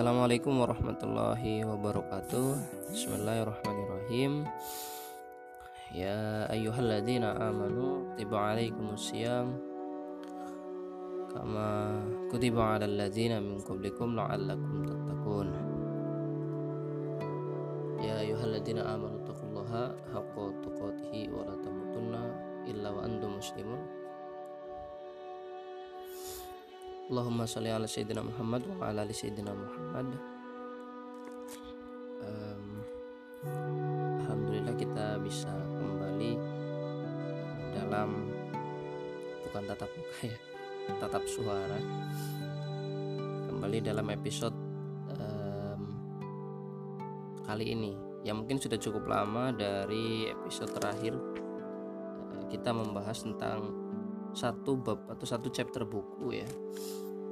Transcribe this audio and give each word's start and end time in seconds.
Assalamualaikum 0.00 0.64
warahmatullahi 0.64 1.60
wabarakatuh. 1.60 2.56
Bismillahirrahmanirrahim. 2.88 4.48
Ya 5.92 6.48
ayyuhalladzina 6.48 7.36
amanu 7.36 8.08
Tiba 8.16 8.56
alaikumusiyam 8.56 9.60
Kama 11.28 12.00
kutiba 12.32 12.80
ala 12.80 12.88
ladzina 12.88 13.44
min 13.44 13.60
qablikum 13.60 14.16
la'allakum 14.16 14.88
tattaqun. 14.88 15.52
Ya 18.00 18.24
ayyuhalladzina 18.24 18.80
amanu 18.80 19.20
taqullaha 19.28 19.92
haqqa 20.16 20.44
tuqatihi 20.64 21.28
wa 21.28 21.44
la 21.44 21.60
tamutunna 21.60 22.24
illa 22.64 22.88
wa 22.88 23.04
antum 23.04 23.36
muslimun 23.36 23.99
Allahumma 27.10 27.42
sholli 27.42 27.74
ala 27.74 27.90
sayyidina 27.90 28.22
Muhammad 28.22 28.62
wa 28.70 28.86
ala 28.86 29.02
ali 29.02 29.10
sayyidina 29.10 29.50
Muhammad. 29.50 30.14
Um, 32.22 32.86
Alhamdulillah 34.22 34.78
kita 34.78 35.18
bisa 35.18 35.50
kembali 35.50 36.38
dalam 37.74 38.30
bukan 39.42 39.62
tatap 39.66 39.90
muka 39.90 40.18
ya, 40.22 40.38
tatap 41.02 41.26
suara. 41.26 41.78
Kembali 43.50 43.82
dalam 43.82 44.06
episode 44.14 44.54
um, 45.10 45.82
kali 47.42 47.74
ini 47.74 47.98
yang 48.22 48.38
mungkin 48.38 48.62
sudah 48.62 48.78
cukup 48.78 49.10
lama 49.10 49.50
dari 49.50 50.30
episode 50.30 50.70
terakhir 50.78 51.18
uh, 51.18 52.44
kita 52.46 52.70
membahas 52.70 53.18
tentang 53.26 53.79
satu 54.32 54.78
bab 54.78 55.06
atau 55.10 55.26
satu 55.26 55.50
chapter 55.50 55.86
buku 55.86 56.42
ya. 56.42 56.48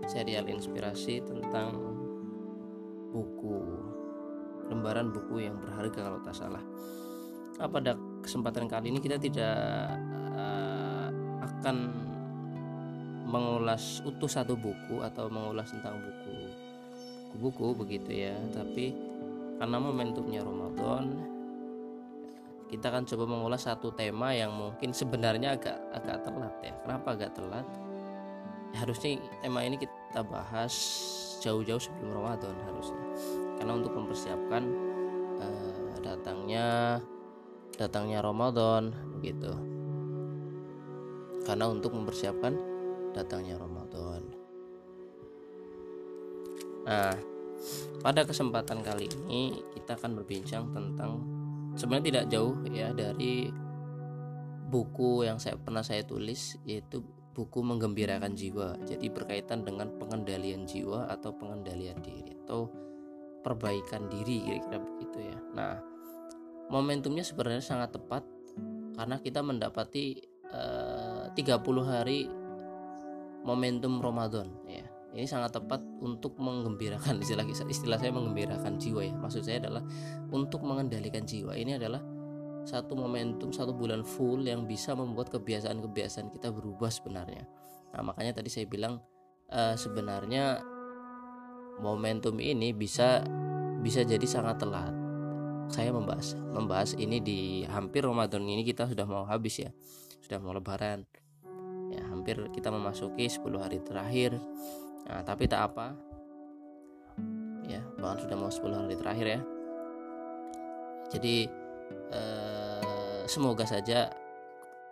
Serial 0.09 0.48
inspirasi 0.48 1.20
tentang 1.20 1.77
buku 3.12 3.61
lembaran 4.69 5.08
buku 5.12 5.48
yang 5.48 5.56
berharga 5.58 6.12
kalau 6.12 6.20
tak 6.20 6.36
salah. 6.36 6.62
Nah, 7.58 7.69
pada 7.69 7.97
kesempatan 8.23 8.70
kali 8.70 8.92
ini 8.95 9.00
kita 9.03 9.19
tidak 9.19 9.56
uh, 10.36 11.08
akan 11.42 11.77
mengulas 13.28 14.01
utuh 14.08 14.30
satu 14.30 14.56
buku 14.56 15.05
atau 15.05 15.28
mengulas 15.28 15.69
tentang 15.69 16.01
buku 16.01 16.36
buku 17.36 17.67
begitu 17.77 18.28
ya. 18.28 18.36
Tapi 18.53 18.95
karena 19.58 19.77
momentumnya 19.77 20.41
Ramadan 20.47 21.38
kita 22.69 22.92
akan 22.92 23.08
coba 23.08 23.24
mengulas 23.24 23.64
satu 23.64 23.88
tema 23.97 24.36
yang 24.36 24.52
mungkin 24.52 24.92
sebenarnya 24.92 25.56
agak 25.56 25.77
agak 25.97 26.20
telat 26.22 26.55
ya. 26.61 26.74
Kenapa 26.84 27.08
agak 27.16 27.33
telat? 27.33 27.66
Harusnya 28.77 29.16
tema 29.41 29.64
ini 29.64 29.80
kita 29.80 30.20
bahas 30.28 30.72
jauh-jauh 31.41 31.80
sebelum 31.80 32.20
Ramadan 32.20 32.52
harusnya. 32.69 33.05
Karena 33.56 33.72
untuk 33.72 33.92
mempersiapkan 33.96 34.62
uh, 35.41 35.96
datangnya 36.05 37.00
datangnya 37.78 38.19
Ramadan 38.20 38.91
begitu 39.19 39.55
karena 41.46 41.64
untuk 41.70 41.94
mempersiapkan 41.96 42.52
datangnya 43.14 43.56
Ramadan. 43.56 44.20
Nah 46.84 47.16
pada 48.05 48.22
kesempatan 48.27 48.84
kali 48.84 49.08
ini 49.08 49.62
kita 49.72 49.96
akan 49.96 50.20
berbincang 50.20 50.70
tentang 50.74 51.38
sebenarnya 51.79 52.07
tidak 52.11 52.27
jauh 52.34 52.59
ya 52.75 52.91
dari 52.91 53.55
buku 54.69 55.25
yang 55.25 55.39
saya 55.39 55.55
pernah 55.57 55.81
saya 55.87 56.03
tulis 56.03 56.59
yaitu 56.67 57.01
buku 57.39 57.62
menggembirakan 57.62 58.35
jiwa. 58.35 58.75
Jadi 58.83 59.07
berkaitan 59.15 59.62
dengan 59.62 59.95
pengendalian 59.95 60.67
jiwa 60.67 61.07
atau 61.07 61.31
pengendalian 61.39 62.03
diri 62.03 62.35
atau 62.45 62.67
perbaikan 63.47 64.11
diri 64.11 64.42
kira-kira 64.42 64.83
begitu 64.83 65.19
ya. 65.23 65.39
Nah, 65.55 65.79
momentumnya 66.67 67.23
sebenarnya 67.23 67.63
sangat 67.63 67.95
tepat 67.95 68.27
karena 68.98 69.23
kita 69.23 69.41
mendapati 69.47 70.05
eh, 70.51 71.31
uh, 71.31 71.39
30 71.39 71.63
hari 71.86 72.27
momentum 73.47 74.02
Ramadan 74.02 74.51
ya. 74.67 74.88
Ini 75.08 75.24
sangat 75.24 75.57
tepat 75.57 75.80
untuk 76.05 76.36
menggembirakan 76.36 77.19
istilah 77.24 77.45
istilah 77.48 77.96
saya 77.96 78.13
menggembirakan 78.13 78.77
jiwa 78.77 79.02
ya. 79.08 79.14
Maksud 79.17 79.42
saya 79.42 79.64
adalah 79.64 79.83
untuk 80.33 80.63
mengendalikan 80.64 81.24
jiwa. 81.24 81.57
Ini 81.57 81.80
adalah 81.80 82.01
satu 82.69 82.92
momentum 82.92 83.48
satu 83.48 83.73
bulan 83.73 84.05
full 84.05 84.45
yang 84.45 84.69
bisa 84.69 84.92
membuat 84.92 85.33
kebiasaan-kebiasaan 85.33 86.29
kita 86.29 86.52
berubah 86.52 86.92
sebenarnya. 86.92 87.48
Nah 87.96 88.05
makanya 88.05 88.45
tadi 88.45 88.52
saya 88.52 88.69
bilang 88.69 89.01
uh, 89.48 89.73
sebenarnya 89.73 90.61
momentum 91.80 92.36
ini 92.36 92.77
bisa 92.77 93.25
bisa 93.80 94.05
jadi 94.05 94.25
sangat 94.29 94.61
telat. 94.61 94.92
Saya 95.73 95.92
membahas 95.92 96.36
membahas 96.52 96.92
ini 97.01 97.25
di 97.25 97.40
hampir 97.64 98.05
Ramadan 98.05 98.45
ini 98.45 98.64
kita 98.64 98.85
sudah 98.85 99.08
mau 99.08 99.25
habis 99.25 99.64
ya, 99.64 99.73
sudah 100.20 100.36
mau 100.36 100.52
Lebaran. 100.52 101.08
Ya 101.89 102.05
hampir 102.05 102.36
kita 102.52 102.69
memasuki 102.69 103.33
10 103.33 103.48
hari 103.57 103.80
terakhir. 103.80 104.36
Nah 105.08 105.24
tapi 105.24 105.48
tak 105.48 105.73
apa, 105.73 105.96
ya 107.64 107.80
bahkan 107.96 108.29
sudah 108.29 108.36
mau 108.36 108.52
10 108.52 108.80
hari 108.85 108.96
terakhir 108.96 109.27
ya. 109.27 109.41
Jadi 111.08 111.36
eh, 112.13 113.23
semoga 113.24 113.64
saja 113.64 114.13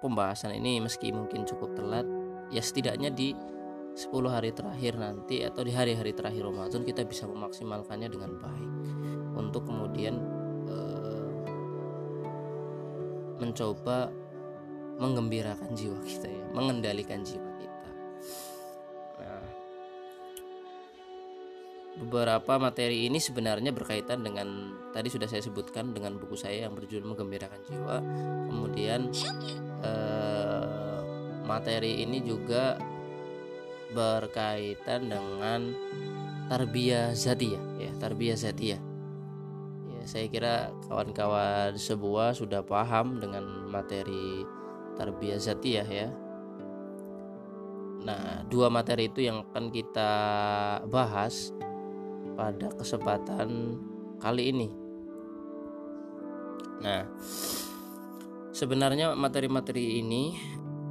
pembahasan 0.01 0.57
ini 0.57 0.81
meski 0.81 1.13
mungkin 1.13 1.45
cukup 1.45 1.77
telat 1.77 2.09
ya 2.49 2.65
setidaknya 2.65 3.13
di 3.13 3.37
10 3.97 4.13
hari 4.29 4.53
terakhir 4.53 5.01
nanti 5.01 5.41
atau 5.41 5.65
di 5.65 5.73
hari-hari 5.73 6.13
terakhir 6.13 6.45
Ramadan 6.45 6.85
kita 6.85 7.05
bisa 7.05 7.29
memaksimalkannya 7.29 8.09
dengan 8.09 8.37
baik. 8.41 8.73
Untuk 9.37 9.69
kemudian 9.69 10.17
eh, 10.69 11.41
mencoba 13.37 14.09
menggembirakan 14.97 15.77
jiwa 15.77 16.01
kita 16.09 16.25
ya 16.25 16.45
mengendalikan 16.57 17.21
jiwa 17.21 17.46
beberapa 21.97 22.61
materi 22.61 23.09
ini 23.09 23.17
sebenarnya 23.17 23.73
berkaitan 23.73 24.21
dengan 24.21 24.77
tadi 24.93 25.09
sudah 25.09 25.25
saya 25.25 25.41
sebutkan 25.41 25.97
dengan 25.97 26.21
buku 26.21 26.37
saya 26.37 26.69
yang 26.69 26.77
berjudul 26.77 27.17
menggembirakan 27.17 27.61
jiwa. 27.65 27.97
Kemudian 28.53 29.01
eh, 29.81 30.99
materi 31.49 32.05
ini 32.05 32.21
juga 32.21 32.77
berkaitan 33.97 35.09
dengan 35.09 35.73
tarbiyah 36.53 37.17
zatiyah 37.17 37.65
ya 37.81 37.93
tarbiyah 37.97 38.37
zatiyah. 38.37 38.83
Ya 39.97 40.03
saya 40.05 40.27
kira 40.29 40.55
kawan-kawan 40.93 41.81
sebuah 41.81 42.37
sudah 42.37 42.61
paham 42.61 43.25
dengan 43.25 43.73
materi 43.73 44.45
tarbiyah 45.01 45.41
zatiyah 45.41 45.89
ya. 45.89 46.09
Nah, 48.07 48.47
dua 48.47 48.71
materi 48.71 49.11
itu 49.11 49.27
yang 49.27 49.43
akan 49.51 49.75
kita 49.75 50.13
bahas 50.87 51.51
pada 52.37 52.69
kesempatan 52.77 53.81
kali 54.21 54.53
ini. 54.53 54.69
Nah, 56.85 57.09
sebenarnya 58.53 59.17
materi-materi 59.17 60.05
ini 60.05 60.37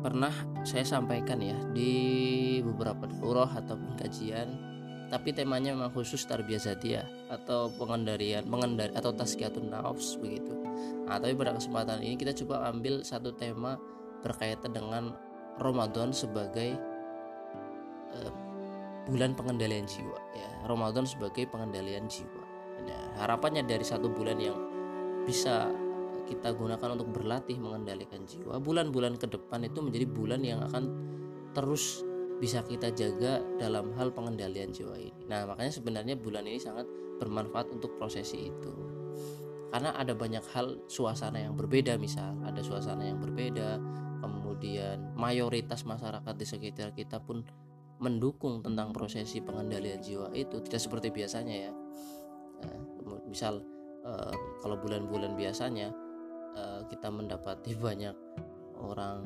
pernah 0.01 0.33
saya 0.65 0.85
sampaikan 0.85 1.41
ya 1.41 1.57
di 1.73 1.93
beberapa 2.61 3.09
daurah 3.09 3.49
ataupun 3.49 3.97
kajian 3.97 4.75
tapi 5.09 5.33
temanya 5.33 5.73
memang 5.77 5.93
khusus 5.93 6.25
tarbiyah 6.25 6.61
zatiyah 6.61 7.05
atau 7.29 7.69
pengendalian 7.77 8.45
mengendari 8.49 8.89
atau 8.97 9.13
tazkiyatun 9.13 9.69
nafs 9.69 10.17
begitu. 10.17 10.53
Nah, 11.05 11.21
tapi 11.21 11.37
pada 11.37 11.53
kesempatan 11.53 12.01
ini 12.01 12.17
kita 12.17 12.33
coba 12.43 12.73
ambil 12.73 13.05
satu 13.05 13.29
tema 13.37 13.77
berkaitan 14.25 14.73
dengan 14.73 15.13
Ramadan 15.61 16.09
sebagai 16.09 16.73
uh, 18.17 18.44
bulan 19.05 19.37
pengendalian 19.37 19.85
jiwa 19.85 20.19
ya. 20.33 20.49
Ramadan 20.65 21.05
sebagai 21.05 21.45
pengendalian 21.49 22.09
jiwa. 22.09 22.43
Nah, 22.85 23.21
harapannya 23.21 23.65
dari 23.65 23.85
satu 23.85 24.09
bulan 24.09 24.37
yang 24.41 24.57
bisa 25.25 25.69
kita 26.25 26.53
gunakan 26.57 26.97
untuk 26.97 27.13
berlatih 27.13 27.57
mengendalikan 27.61 28.25
jiwa. 28.25 28.57
Bulan-bulan 28.57 29.17
ke 29.21 29.29
depan 29.29 29.65
itu 29.65 29.79
menjadi 29.81 30.05
bulan 30.09 30.41
yang 30.41 30.59
akan 30.65 30.83
terus 31.53 32.01
bisa 32.41 32.65
kita 32.65 32.91
jaga 32.91 33.39
dalam 33.55 33.95
hal 33.95 34.11
pengendalian 34.11 34.73
jiwa 34.73 34.97
ini. 34.99 35.23
Nah 35.29 35.47
makanya 35.47 35.71
sebenarnya 35.71 36.15
bulan 36.19 36.43
ini 36.49 36.59
sangat 36.59 36.89
bermanfaat 37.21 37.71
untuk 37.71 37.95
prosesi 37.95 38.51
itu. 38.51 38.73
Karena 39.71 39.95
ada 39.95 40.11
banyak 40.17 40.43
hal 40.51 40.87
suasana 40.89 41.39
yang 41.39 41.55
berbeda 41.55 41.95
misal 41.99 42.35
ada 42.43 42.63
suasana 42.63 43.07
yang 43.07 43.19
berbeda 43.19 43.79
kemudian 44.23 45.11
mayoritas 45.19 45.83
masyarakat 45.83 46.33
di 46.33 46.45
sekitar 46.47 46.95
kita 46.95 47.19
pun 47.19 47.43
mendukung 47.99 48.59
tentang 48.59 48.91
prosesi 48.91 49.39
pengendalian 49.39 50.03
jiwa 50.03 50.27
itu 50.35 50.59
tidak 50.63 50.81
seperti 50.83 51.11
biasanya 51.11 51.55
ya. 51.69 51.71
Nah, 52.65 52.77
misal 53.27 53.63
uh, 54.03 54.33
kalau 54.59 54.75
bulan-bulan 54.79 55.35
biasanya 55.39 55.91
uh, 56.55 56.83
kita 56.91 57.07
mendapati 57.07 57.75
banyak 57.87 58.15
orang 58.79 59.23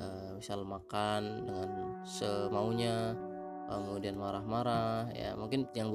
uh, 0.00 0.30
misal 0.36 0.64
makan 0.64 1.44
dengan 1.44 1.70
semaunya 2.04 3.12
kemudian 3.70 4.18
marah-marah 4.18 5.14
ya 5.14 5.38
mungkin 5.38 5.62
yang 5.78 5.94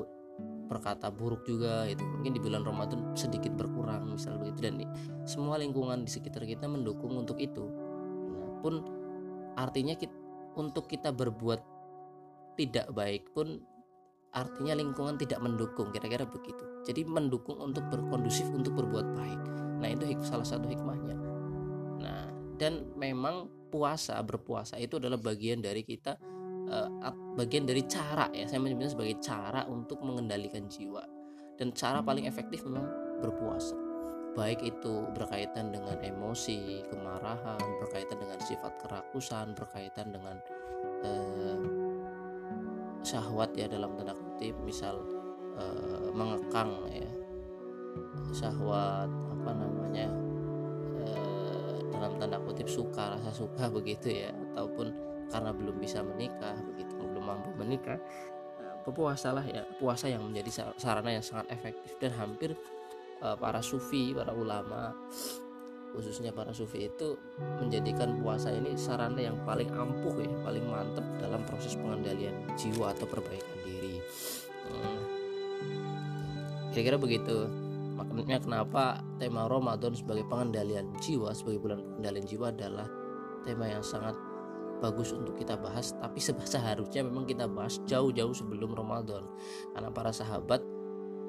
berkata 0.66 1.14
buruk 1.14 1.46
juga 1.46 1.86
itu 1.86 2.02
mungkin 2.02 2.32
di 2.36 2.42
bulan 2.42 2.66
Ramadan 2.66 3.14
sedikit 3.14 3.54
berkurang 3.54 4.16
misal 4.16 4.42
begitu. 4.42 4.66
Dan 4.68 4.82
semua 5.24 5.60
lingkungan 5.62 6.04
di 6.04 6.12
sekitar 6.12 6.44
kita 6.44 6.66
mendukung 6.66 7.14
untuk 7.16 7.38
itu. 7.38 7.68
Nah, 8.32 8.60
pun 8.60 8.82
artinya 9.56 9.94
kita, 9.96 10.14
untuk 10.58 10.90
kita 10.90 11.14
berbuat 11.14 11.75
tidak 12.56 12.92
baik 12.92 13.30
pun 13.36 13.62
artinya 14.36 14.76
lingkungan 14.76 15.16
tidak 15.16 15.40
mendukung 15.40 15.96
kira-kira 15.96 16.28
begitu. 16.28 16.84
Jadi 16.84 17.08
mendukung 17.08 17.56
untuk 17.64 17.88
berkondusif 17.88 18.46
untuk 18.52 18.76
berbuat 18.76 19.08
baik. 19.16 19.42
Nah 19.80 19.88
itu 19.92 20.04
salah 20.28 20.44
satu 20.44 20.68
hikmahnya. 20.68 21.16
Nah 22.04 22.28
dan 22.60 22.92
memang 23.00 23.48
puasa 23.72 24.20
berpuasa 24.24 24.76
itu 24.80 25.00
adalah 25.00 25.20
bagian 25.20 25.64
dari 25.64 25.84
kita 25.88 26.20
uh, 26.68 26.90
bagian 27.40 27.64
dari 27.64 27.88
cara 27.88 28.28
ya. 28.36 28.44
Saya 28.46 28.60
menyebutnya 28.60 28.92
sebagai 28.92 29.16
cara 29.24 29.64
untuk 29.72 30.04
mengendalikan 30.04 30.68
jiwa. 30.68 31.04
Dan 31.56 31.72
cara 31.72 32.04
paling 32.04 32.28
efektif 32.28 32.68
memang 32.68 32.84
berpuasa. 33.24 33.80
Baik 34.36 34.68
itu 34.68 35.08
berkaitan 35.16 35.72
dengan 35.72 35.96
emosi 36.04 36.84
kemarahan 36.92 37.64
berkaitan 37.80 38.20
dengan 38.20 38.36
sifat 38.44 38.76
kerakusan 38.84 39.56
berkaitan 39.56 40.12
dengan 40.12 40.36
uh, 41.08 41.85
syahwat 43.06 43.54
ya 43.54 43.70
dalam 43.70 43.94
tanda 43.96 44.18
kutip 44.18 44.58
misal 44.66 45.00
uh, 45.56 46.10
mengekang 46.12 46.74
ya. 46.90 47.08
Syahwat 48.36 49.08
apa 49.08 49.52
namanya 49.56 50.10
dalam 52.06 52.22
tanda 52.22 52.38
kutip 52.38 52.70
suka 52.70 53.18
rasa 53.18 53.34
suka 53.34 53.66
begitu 53.82 54.14
ya 54.14 54.30
ataupun 54.54 54.94
karena 55.34 55.50
belum 55.50 55.82
bisa 55.82 56.06
menikah 56.06 56.54
begitu 56.70 56.94
belum 57.02 57.26
mampu 57.26 57.50
menikah 57.58 57.98
nah, 58.62 58.78
berpuasalah 58.86 59.42
ya 59.50 59.66
puasa 59.82 60.06
yang 60.06 60.22
menjadi 60.22 60.70
sarana 60.78 61.10
yang 61.10 61.26
sangat 61.26 61.50
efektif 61.50 61.98
dan 61.98 62.14
hampir 62.14 62.54
uh, 63.26 63.34
para 63.34 63.58
sufi 63.66 64.14
para 64.14 64.38
ulama 64.38 64.94
khususnya 65.96 66.36
para 66.36 66.52
sufi 66.52 66.92
itu 66.92 67.16
menjadikan 67.40 68.20
puasa 68.20 68.52
ini 68.52 68.76
sarana 68.76 69.18
yang 69.18 69.40
paling 69.48 69.72
ampuh 69.72 70.14
ya 70.20 70.30
paling 70.44 70.68
mantap 70.68 71.04
dalam 71.18 71.42
proses 71.48 71.80
pengendalian 71.80 72.36
jiwa 72.60 72.92
atau 72.92 73.08
perbaikan 73.08 73.58
diri. 73.64 74.04
Hmm. 74.66 75.02
kira-kira 76.76 77.00
begitu. 77.00 77.48
Makanya 77.96 78.44
kenapa 78.44 79.00
tema 79.16 79.48
Ramadan 79.48 79.96
sebagai 79.96 80.28
pengendalian 80.28 80.92
jiwa 81.00 81.32
sebagai 81.32 81.64
bulan 81.64 81.80
pengendalian 81.80 82.28
jiwa 82.28 82.52
adalah 82.52 82.88
tema 83.48 83.72
yang 83.72 83.80
sangat 83.80 84.20
bagus 84.84 85.16
untuk 85.16 85.40
kita 85.40 85.56
bahas 85.56 85.96
tapi 85.96 86.20
seharusnya 86.52 87.08
memang 87.08 87.24
kita 87.24 87.48
bahas 87.48 87.80
jauh-jauh 87.88 88.36
sebelum 88.36 88.76
Ramadan. 88.76 89.24
Karena 89.72 89.90
para 89.96 90.12
sahabat 90.12 90.75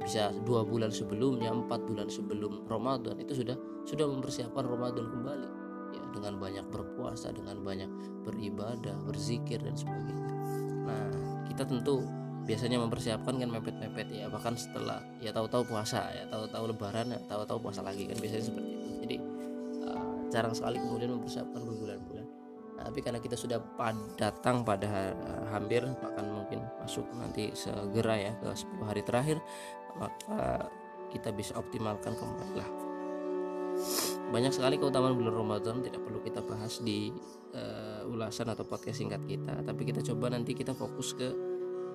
bisa 0.07 0.31
dua 0.47 0.63
bulan 0.63 0.95
sebelumnya 0.95 1.51
empat 1.51 1.83
bulan 1.83 2.07
sebelum 2.07 2.63
Ramadan 2.71 3.19
itu 3.19 3.43
sudah 3.43 3.59
sudah 3.83 4.07
mempersiapkan 4.07 4.63
Ramadan 4.63 5.11
kembali. 5.11 5.49
Ya 5.99 6.03
dengan 6.15 6.39
banyak 6.39 6.71
berpuasa 6.71 7.35
dengan 7.35 7.59
banyak 7.67 7.91
beribadah 8.23 8.95
berzikir 9.03 9.59
dan 9.59 9.75
sebagainya. 9.75 10.31
Nah 10.87 11.11
kita 11.51 11.67
tentu 11.67 12.07
biasanya 12.47 12.79
mempersiapkan 12.79 13.35
kan 13.35 13.51
mepet-mepet 13.51 14.07
ya 14.15 14.31
bahkan 14.31 14.55
setelah 14.55 15.03
ya 15.19 15.35
tahu-tahu 15.35 15.67
puasa 15.67 16.07
ya 16.15 16.23
tahu-tahu 16.31 16.71
lebaran 16.71 17.11
ya 17.11 17.19
tahu-tahu 17.27 17.59
puasa 17.59 17.83
lagi 17.83 18.07
kan 18.07 18.15
biasanya 18.23 18.45
seperti 18.47 18.71
itu. 18.71 18.89
Jadi 19.03 19.17
uh, 19.91 20.31
jarang 20.31 20.55
sekali 20.55 20.79
kemudian 20.79 21.19
mempersiapkan 21.19 21.59
berbulan-bulan. 21.67 22.27
Tapi 22.77 23.03
karena 23.03 23.19
kita 23.19 23.35
sudah 23.35 23.59
datang 24.15 24.63
pada 24.63 25.17
hampir 25.51 25.83
bahkan 25.99 26.29
mungkin 26.29 26.61
masuk 26.79 27.09
nanti 27.17 27.51
segera 27.57 28.15
ya 28.15 28.33
ke 28.37 28.53
10 28.53 28.85
hari 28.85 29.03
terakhir 29.03 29.41
maka 29.97 30.69
kita 31.11 31.33
bisa 31.33 31.57
optimalkan 31.57 32.13
kembali 32.17 32.55
lah. 32.57 32.71
Banyak 34.33 34.53
sekali 34.53 34.81
keutamaan 34.81 35.15
bulan 35.15 35.35
Ramadan 35.37 35.85
tidak 35.85 36.03
perlu 36.03 36.19
kita 36.25 36.43
bahas 36.43 36.83
di 36.83 37.13
uh, 37.55 38.03
ulasan 38.11 38.51
atau 38.51 38.67
podcast 38.67 38.99
singkat 38.99 39.23
kita 39.29 39.63
tapi 39.63 39.87
kita 39.87 40.03
coba 40.03 40.33
nanti 40.33 40.57
kita 40.57 40.73
fokus 40.75 41.15
ke 41.15 41.29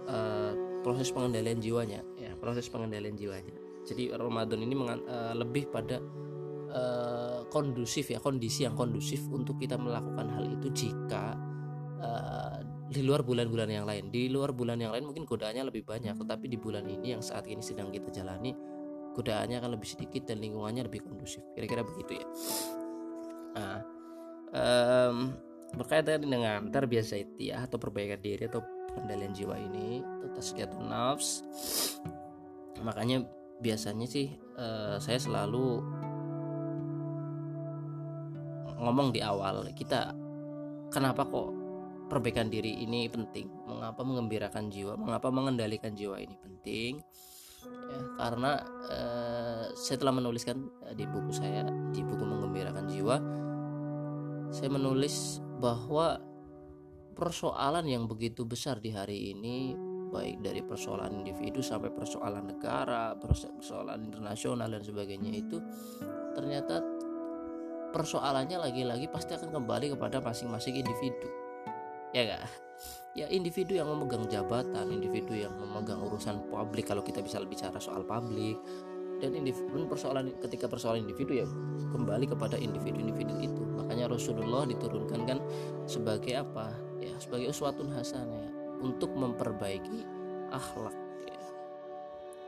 uh, 0.08 0.54
proses 0.86 1.12
pengendalian 1.12 1.60
jiwanya 1.60 2.02
ya 2.16 2.32
proses 2.38 2.70
pengendalian 2.70 3.18
jiwanya. 3.18 3.54
Jadi 3.82 4.14
Ramadan 4.14 4.62
ini 4.62 4.74
uh, 4.78 5.34
lebih 5.34 5.74
pada 5.74 5.98
uh, 6.72 7.40
kondusif 7.50 8.14
ya 8.14 8.22
kondisi 8.22 8.64
yang 8.64 8.78
kondusif 8.78 9.26
untuk 9.28 9.58
kita 9.60 9.76
melakukan 9.76 10.30
hal 10.32 10.46
itu 10.48 10.70
jika 10.72 11.36
uh, 12.00 12.61
di 12.92 13.02
luar 13.08 13.24
bulan-bulan 13.24 13.70
yang 13.72 13.88
lain. 13.88 14.12
Di 14.12 14.28
luar 14.28 14.52
bulan 14.52 14.76
yang 14.76 14.92
lain 14.92 15.08
mungkin 15.08 15.24
godaannya 15.24 15.64
lebih 15.72 15.88
banyak 15.88 16.12
tetapi 16.20 16.46
di 16.52 16.60
bulan 16.60 16.84
ini 16.84 17.16
yang 17.16 17.24
saat 17.24 17.48
ini 17.48 17.64
sedang 17.64 17.88
kita 17.88 18.12
jalani 18.12 18.52
godaannya 19.16 19.64
akan 19.64 19.72
lebih 19.80 19.88
sedikit 19.88 20.28
dan 20.28 20.44
lingkungannya 20.44 20.92
lebih 20.92 21.08
kondusif. 21.08 21.40
Kira-kira 21.56 21.88
begitu 21.88 22.20
ya. 22.20 22.28
Nah 23.56 23.78
um, 24.52 25.32
berkaitan 25.72 26.28
dengan 26.28 26.68
terbiasa 26.68 27.16
itu 27.16 27.56
ya 27.56 27.64
atau 27.64 27.80
perbaikan 27.80 28.20
diri 28.20 28.52
atau 28.52 28.60
pengendalian 28.92 29.32
jiwa 29.32 29.56
ini 29.56 30.04
tasqiyatun 30.36 30.92
nafs. 30.92 31.48
Makanya 32.84 33.24
biasanya 33.64 34.04
sih 34.04 34.36
uh, 34.60 35.00
saya 35.00 35.16
selalu 35.16 35.80
ngomong 38.82 39.14
di 39.14 39.22
awal 39.22 39.62
kita 39.78 40.18
kenapa 40.90 41.22
kok 41.30 41.61
perbaikan 42.12 42.52
diri 42.52 42.84
ini 42.84 43.08
penting. 43.08 43.48
Mengapa 43.72 44.04
mengembirakan 44.04 44.68
jiwa? 44.68 45.00
Mengapa 45.00 45.32
mengendalikan 45.32 45.96
jiwa 45.96 46.20
ini 46.20 46.36
penting? 46.36 47.00
Ya 47.62 48.00
karena 48.18 48.52
eh, 48.90 49.64
saya 49.78 49.98
telah 50.02 50.14
menuliskan 50.18 50.66
eh, 50.90 50.96
di 50.98 51.06
buku 51.06 51.32
saya 51.34 51.66
di 51.94 52.02
buku 52.02 52.24
mengembirakan 52.26 52.86
jiwa 52.90 53.16
saya 54.52 54.70
menulis 54.74 55.40
bahwa 55.62 56.20
persoalan 57.16 57.86
yang 57.88 58.10
begitu 58.10 58.44
besar 58.44 58.82
di 58.82 58.92
hari 58.92 59.32
ini 59.32 59.78
baik 60.12 60.44
dari 60.44 60.60
persoalan 60.60 61.24
individu 61.24 61.64
sampai 61.64 61.94
persoalan 61.94 62.52
negara 62.52 63.16
persoalan 63.16 64.12
internasional 64.12 64.68
dan 64.68 64.84
sebagainya 64.84 65.32
itu 65.40 65.62
ternyata 66.36 66.84
persoalannya 67.96 68.60
lagi-lagi 68.60 69.08
pasti 69.08 69.38
akan 69.38 69.56
kembali 69.56 69.96
kepada 69.96 70.20
masing-masing 70.20 70.84
individu 70.84 71.41
ya 72.12 72.22
gak 72.28 72.44
ya 73.12 73.28
individu 73.28 73.76
yang 73.76 73.92
memegang 73.92 74.24
jabatan 74.32 74.88
individu 74.88 75.36
yang 75.36 75.52
memegang 75.60 76.00
urusan 76.00 76.48
publik 76.48 76.88
kalau 76.88 77.04
kita 77.04 77.20
bisa 77.20 77.44
bicara 77.44 77.80
soal 77.80 78.08
publik. 78.08 78.60
Dan 79.22 79.38
individu 79.38 79.86
persoalan 79.86 80.34
ketika 80.42 80.66
persoalan 80.66 81.06
individu 81.06 81.46
ya 81.46 81.48
kembali 81.94 82.26
kepada 82.26 82.58
individu-individu 82.58 83.38
itu. 83.38 83.62
Makanya 83.78 84.10
Rasulullah 84.10 84.66
diturunkan 84.66 85.22
kan 85.30 85.38
sebagai 85.86 86.42
apa? 86.42 86.74
Ya 86.98 87.14
sebagai 87.22 87.54
uswatun 87.54 87.94
hasanah 87.94 88.34
ya, 88.34 88.50
untuk 88.82 89.14
memperbaiki 89.14 90.10
akhlak 90.50 90.98
ya. 91.30 91.42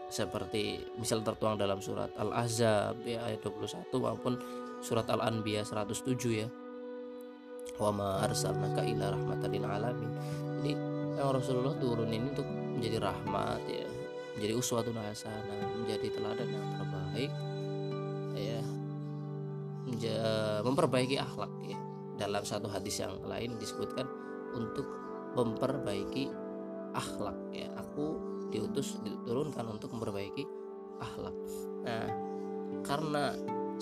seperti 0.10 0.82
misal 0.98 1.22
tertuang 1.22 1.62
dalam 1.62 1.78
surat 1.78 2.10
Al-Ahzab 2.18 3.06
ya 3.06 3.22
ayat 3.22 3.46
21 3.46 3.94
maupun 3.94 4.34
surat 4.82 5.06
Al-Anbiya 5.14 5.62
107 5.62 6.42
ya 6.42 6.50
wa 7.82 7.90
ma 7.90 8.10
arsalnaka 8.22 8.86
illa 8.86 9.12
rahmatan 9.12 9.50
lil 9.50 9.66
alamin. 9.66 10.12
Jadi 10.62 10.72
yang 11.18 11.30
Rasulullah 11.34 11.76
turun 11.78 12.10
ini 12.10 12.30
untuk 12.32 12.48
menjadi 12.48 12.98
rahmat 13.02 13.62
ya. 13.66 13.88
Menjadi 14.34 14.54
uswatun 14.58 14.98
hasanah 14.98 15.78
menjadi 15.78 16.08
teladan 16.14 16.50
yang 16.50 16.68
terbaik 16.78 17.32
ya. 18.34 18.62
Memperbaiki 20.64 21.16
akhlak 21.22 21.54
ya. 21.64 21.78
Dalam 22.18 22.44
satu 22.46 22.70
hadis 22.70 23.02
yang 23.02 23.18
lain 23.26 23.58
disebutkan 23.58 24.06
untuk 24.54 24.86
memperbaiki 25.34 26.30
akhlak 26.94 27.38
ya. 27.54 27.70
Aku 27.78 28.22
diutus 28.54 29.02
diturunkan 29.02 29.66
untuk 29.66 29.94
memperbaiki 29.98 30.46
akhlak. 31.02 31.36
Nah 31.86 32.10
karena 32.84 33.34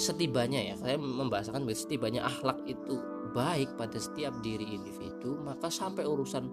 setibanya 0.01 0.57
ya 0.57 0.73
saya 0.73 0.97
membahasakan 0.97 1.69
setibanya 1.77 2.25
akhlak 2.25 2.57
itu 2.65 2.97
baik 3.37 3.69
pada 3.77 4.01
setiap 4.01 4.33
diri 4.41 4.65
individu 4.65 5.37
maka 5.45 5.69
sampai 5.69 6.03
urusan 6.09 6.49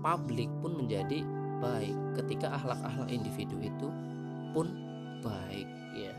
publik 0.00 0.48
pun 0.64 0.72
menjadi 0.80 1.20
baik. 1.60 1.96
Ketika 2.16 2.54
akhlak-akhlak 2.56 3.10
individu 3.12 3.60
itu 3.60 3.88
pun 4.56 4.72
baik 5.20 5.68
ya. 5.92 6.14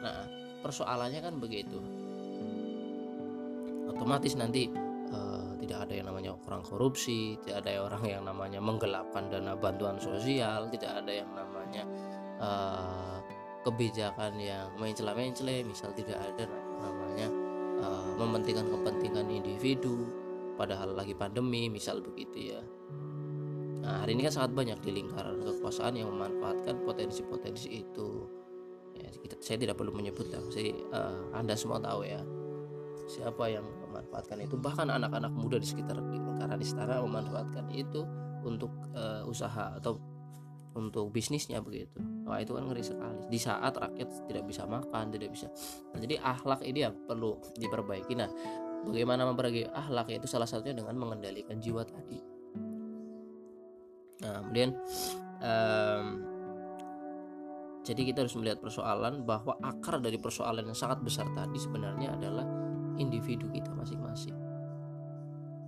Nah 0.00 0.24
persoalannya 0.64 1.20
kan 1.20 1.34
begitu. 1.36 1.78
Otomatis 3.86 4.34
nanti 4.34 4.66
uh, 5.14 5.54
tidak 5.62 5.86
ada 5.86 5.92
yang 5.94 6.06
namanya 6.10 6.30
orang 6.46 6.62
korupsi 6.66 7.38
tidak 7.42 7.66
ada 7.66 7.86
orang 7.86 8.02
yang 8.06 8.22
namanya 8.26 8.58
menggelapkan 8.58 9.30
dana 9.30 9.54
bantuan 9.54 9.96
sosial 10.02 10.66
tidak 10.74 11.02
ada 11.02 11.12
yang 11.22 11.30
namanya 11.32 11.82
uh, 12.42 13.15
kebijakan 13.66 14.38
yang 14.38 14.70
mencela-mencela 14.78 15.66
misal 15.66 15.90
tidak 15.90 16.22
ada 16.22 16.46
namanya 16.78 17.26
uh, 17.82 18.14
mementingkan 18.14 18.70
kepentingan 18.70 19.26
individu 19.26 20.06
padahal 20.54 20.94
lagi 20.94 21.18
pandemi 21.18 21.66
misal 21.66 21.98
begitu 21.98 22.54
ya. 22.54 22.62
Nah 23.82 24.06
hari 24.06 24.14
ini 24.14 24.30
kan 24.30 24.38
sangat 24.38 24.54
banyak 24.54 24.78
di 24.86 24.90
lingkaran 25.02 25.42
kekuasaan 25.42 25.98
yang 25.98 26.14
memanfaatkan 26.14 26.78
potensi-potensi 26.86 27.82
itu. 27.82 28.30
Ya 28.96 29.10
kita, 29.12 29.36
saya 29.42 29.58
tidak 29.60 29.76
perlu 29.76 29.92
menyebut 29.92 30.30
lah 30.30 30.40
jadi 30.48 30.72
uh, 30.94 31.36
anda 31.36 31.58
semua 31.58 31.82
tahu 31.82 32.06
ya 32.06 32.22
siapa 33.10 33.50
yang 33.50 33.66
memanfaatkan 33.90 34.46
itu. 34.46 34.54
Bahkan 34.54 34.94
anak-anak 34.94 35.34
muda 35.34 35.58
di 35.58 35.66
sekitar 35.66 35.98
lingkaran 35.98 36.62
istana 36.62 37.02
memanfaatkan 37.02 37.66
itu 37.74 38.06
untuk 38.46 38.70
uh, 38.94 39.26
usaha 39.26 39.74
atau 39.74 39.98
untuk 40.76 41.08
bisnisnya 41.08 41.64
begitu. 41.64 41.98
Wah 42.28 42.38
itu 42.38 42.52
kan 42.52 42.68
ngeri 42.68 42.84
sekali. 42.84 43.24
Di 43.32 43.40
saat 43.40 43.72
rakyat 43.74 44.28
tidak 44.28 44.44
bisa 44.44 44.68
makan 44.68 45.08
tidak 45.08 45.32
bisa. 45.32 45.48
Nah, 45.90 45.98
jadi 45.98 46.20
akhlak 46.20 46.60
ini 46.62 46.84
ya 46.84 46.90
perlu 46.92 47.40
diperbaiki. 47.56 48.12
Nah 48.14 48.28
bagaimana 48.84 49.24
memperbaiki 49.26 49.72
akhlak 49.72 50.12
itu 50.12 50.28
salah 50.28 50.46
satunya 50.46 50.76
dengan 50.76 50.94
mengendalikan 51.00 51.56
jiwa 51.56 51.82
tadi. 51.82 52.20
Nah 54.20 54.44
kemudian 54.44 54.70
um, 55.40 56.06
jadi 57.86 58.02
kita 58.12 58.18
harus 58.26 58.36
melihat 58.36 58.58
persoalan 58.60 59.24
bahwa 59.24 59.56
akar 59.62 60.02
dari 60.02 60.20
persoalan 60.20 60.68
yang 60.68 60.78
sangat 60.78 61.00
besar 61.00 61.26
tadi 61.32 61.56
sebenarnya 61.56 62.18
adalah 62.18 62.44
individu 62.98 63.46
kita 63.52 63.70
masing-masing 63.76 64.45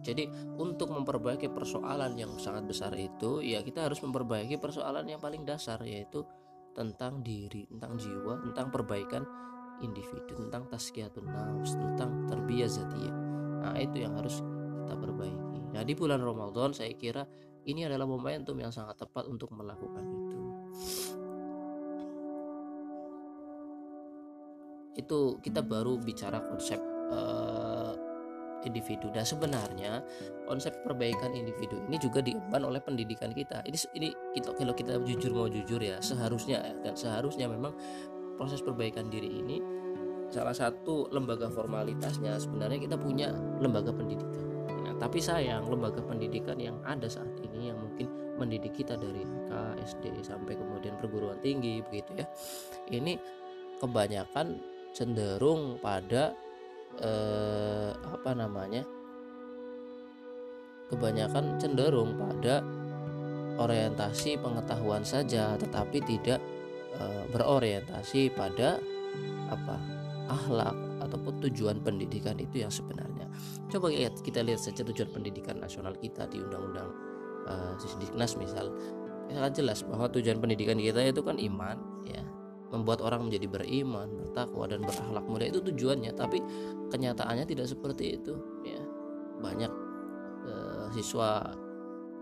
jadi 0.08 0.24
untuk 0.56 0.88
memperbaiki 0.88 1.52
persoalan 1.52 2.16
yang 2.16 2.32
sangat 2.40 2.64
besar 2.64 2.96
itu 2.96 3.44
ya 3.44 3.60
kita 3.60 3.84
harus 3.84 4.00
memperbaiki 4.00 4.56
persoalan 4.56 5.04
yang 5.04 5.20
paling 5.20 5.44
dasar 5.44 5.76
yaitu 5.84 6.24
tentang 6.72 7.20
diri, 7.26 7.68
tentang 7.68 8.00
jiwa, 8.00 8.40
tentang 8.40 8.72
perbaikan 8.72 9.26
individu, 9.84 10.48
tentang 10.48 10.70
tazkiyatun 10.70 11.26
nafs, 11.26 11.74
tentang 11.74 12.24
terbiah 12.30 12.70
zatiyah. 12.70 13.16
Nah, 13.66 13.74
itu 13.76 14.00
yang 14.00 14.14
harus 14.14 14.40
kita 14.86 14.94
perbaiki. 14.94 15.74
Nah, 15.74 15.82
di 15.84 15.92
bulan 15.98 16.22
Ramadan 16.22 16.70
saya 16.72 16.94
kira 16.94 17.26
ini 17.68 17.84
adalah 17.84 18.08
momentum 18.08 18.56
yang 18.56 18.72
sangat 18.72 19.04
tepat 19.04 19.28
untuk 19.28 19.52
melakukan 19.52 20.06
itu. 20.08 20.40
Itu 24.96 25.42
kita 25.44 25.60
baru 25.66 26.00
bicara 26.00 26.40
konsep 26.46 26.80
uh, 27.12 27.67
individu. 28.66 29.12
Dan 29.12 29.22
sebenarnya 29.22 30.02
konsep 30.48 30.74
perbaikan 30.82 31.34
individu 31.34 31.78
ini 31.86 31.96
juga 32.00 32.24
diemban 32.24 32.64
oleh 32.64 32.82
pendidikan 32.82 33.30
kita. 33.30 33.62
Ini 33.66 33.78
ini 33.98 34.08
kita 34.34 34.54
kalau 34.56 34.74
kita 34.74 34.98
jujur 35.02 35.30
mau 35.34 35.46
jujur 35.46 35.78
ya, 35.78 36.00
seharusnya 36.02 36.62
ya, 36.62 36.74
dan 36.82 36.94
seharusnya 36.98 37.46
memang 37.46 37.76
proses 38.38 38.62
perbaikan 38.62 39.10
diri 39.10 39.28
ini 39.42 39.58
salah 40.28 40.52
satu 40.52 41.08
lembaga 41.08 41.48
formalitasnya 41.48 42.36
sebenarnya 42.36 42.84
kita 42.84 42.96
punya 43.00 43.32
lembaga 43.58 43.90
pendidikan. 43.90 44.44
Nah, 44.84 44.94
tapi 45.00 45.18
sayang 45.18 45.66
lembaga 45.66 46.04
pendidikan 46.04 46.60
yang 46.60 46.76
ada 46.84 47.08
saat 47.08 47.32
ini 47.40 47.72
yang 47.72 47.80
mungkin 47.80 48.08
mendidik 48.38 48.76
kita 48.76 48.94
dari 48.94 49.26
TK, 49.26 49.52
SD 49.82 50.04
sampai 50.22 50.54
kemudian 50.54 50.94
perguruan 51.00 51.40
tinggi 51.42 51.82
begitu 51.82 52.22
ya. 52.22 52.26
Ini 52.92 53.18
kebanyakan 53.82 54.46
cenderung 54.94 55.82
pada 55.82 56.32
eh, 56.96 57.92
apa 57.92 58.30
namanya 58.32 58.82
kebanyakan 60.88 61.60
cenderung 61.60 62.16
pada 62.16 62.64
orientasi 63.60 64.40
pengetahuan 64.40 65.04
saja 65.04 65.58
tetapi 65.58 66.00
tidak 66.06 66.40
e, 66.96 67.04
berorientasi 67.34 68.32
pada 68.32 68.80
apa 69.52 69.76
akhlak 70.28 70.76
ataupun 71.04 71.40
tujuan 71.48 71.80
pendidikan 71.80 72.36
itu 72.38 72.64
yang 72.64 72.72
sebenarnya. 72.72 73.28
Coba 73.68 73.92
lihat 73.92 74.20
kita 74.22 74.40
lihat 74.44 74.60
saja 74.60 74.84
tujuan 74.84 75.10
pendidikan 75.12 75.58
nasional 75.60 75.92
kita 75.98 76.30
di 76.30 76.40
undang-undang 76.40 76.88
e, 77.44 77.54
Sisdiknas 77.82 78.38
misal. 78.38 78.72
Sangat 79.28 79.60
jelas 79.60 79.84
bahwa 79.84 80.08
tujuan 80.08 80.40
pendidikan 80.40 80.80
kita 80.80 81.04
itu 81.04 81.20
kan 81.20 81.36
iman 81.36 81.76
ya 82.08 82.24
membuat 82.68 83.00
orang 83.00 83.28
menjadi 83.28 83.48
beriman, 83.48 84.08
bertakwa 84.12 84.68
dan 84.68 84.84
berakhlak 84.84 85.24
mulia 85.24 85.48
itu 85.48 85.60
tujuannya, 85.64 86.12
tapi 86.12 86.38
kenyataannya 86.92 87.44
tidak 87.48 87.66
seperti 87.68 88.20
itu 88.20 88.36
ya. 88.64 88.80
Banyak 89.38 89.72
uh, 90.44 90.86
siswa 90.92 91.54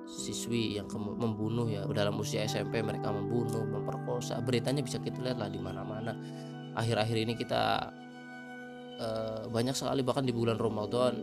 siswi 0.06 0.78
yang 0.78 0.86
membunuh 0.94 1.66
ya 1.66 1.82
dalam 1.90 2.14
usia 2.22 2.46
SMP 2.46 2.78
mereka 2.78 3.10
membunuh, 3.10 3.66
memperkosa. 3.66 4.38
Beritanya 4.38 4.86
bisa 4.86 5.02
kita 5.02 5.18
lihat 5.18 5.42
lah 5.42 5.50
di 5.50 5.58
mana-mana. 5.58 6.14
Akhir-akhir 6.78 7.16
ini 7.26 7.34
kita 7.34 7.90
uh, 9.02 9.42
banyak 9.50 9.74
sekali 9.74 10.06
bahkan 10.06 10.22
di 10.22 10.30
bulan 10.30 10.62
Ramadan 10.62 11.18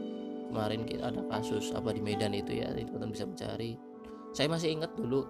kemarin 0.52 0.84
kita 0.84 1.10
ada 1.10 1.24
kasus 1.32 1.72
apa 1.74 1.96
di 1.96 2.04
Medan 2.04 2.36
itu 2.36 2.60
ya, 2.60 2.70
teman-teman 2.76 3.16
bisa 3.16 3.26
mencari. 3.26 3.80
Saya 4.36 4.52
masih 4.52 4.76
ingat 4.76 4.92
dulu 5.00 5.26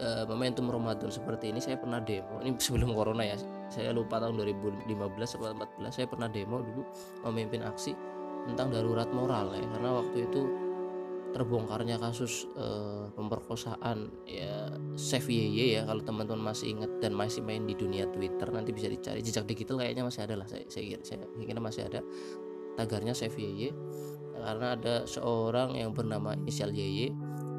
uh, 0.00 0.24
momentum 0.28 0.68
Ramadan 0.68 1.08
seperti 1.08 1.50
ini 1.52 1.60
saya 1.60 1.80
pernah 1.80 2.00
demo. 2.00 2.40
Ini 2.40 2.56
sebelum 2.56 2.92
corona 2.92 3.24
ya 3.24 3.36
saya 3.72 3.90
lupa 3.90 4.20
tahun 4.20 4.38
2015 4.38 4.86
atau 5.36 5.52
2014 5.52 5.96
saya 5.96 6.06
pernah 6.06 6.28
demo 6.30 6.62
dulu 6.62 6.82
memimpin 7.28 7.64
aksi 7.64 7.92
tentang 8.46 8.72
darurat 8.72 9.08
moral 9.10 9.56
ya. 9.56 9.64
Karena 9.66 9.90
waktu 9.96 10.16
itu 10.28 10.42
terbongkarnya 11.34 12.00
kasus 12.00 12.48
uh, 12.56 13.12
pemerkosaan 13.12 14.08
ya 14.24 14.72
Chef 14.96 15.28
Yeye 15.28 15.76
ya 15.76 15.82
kalau 15.84 16.00
teman-teman 16.00 16.54
masih 16.54 16.72
ingat 16.72 16.88
dan 17.02 17.12
masih 17.12 17.44
main 17.44 17.68
di 17.68 17.76
dunia 17.76 18.08
Twitter 18.08 18.48
nanti 18.48 18.72
bisa 18.72 18.88
dicari. 18.88 19.20
Jejak 19.20 19.44
digital 19.44 19.82
kayaknya 19.82 20.06
masih 20.06 20.24
ada 20.24 20.34
lah 20.40 20.48
saya 20.48 20.64
saya 20.70 20.96
kira 20.96 21.02
saya 21.04 21.26
kira 21.36 21.60
masih 21.60 21.82
ada. 21.84 22.00
Tagarnya 22.76 23.16
Chef 23.16 23.32
Yeye 23.36 23.72
karena 24.36 24.76
ada 24.76 25.08
seorang 25.08 25.74
yang 25.74 25.96
bernama 25.96 26.36
inisial 26.36 26.70
Yeye 26.70 27.12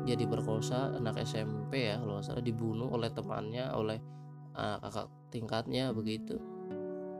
dia 0.07 0.15
diperkosa 0.15 0.95
anak 0.95 1.19
SMP 1.27 1.91
ya 1.91 1.99
kalau 1.99 2.23
salah 2.23 2.39
dibunuh 2.39 2.87
oleh 2.87 3.11
temannya 3.11 3.67
oleh 3.75 3.99
uh, 4.55 4.79
kakak 4.79 5.11
tingkatnya 5.27 5.91
begitu. 5.91 6.39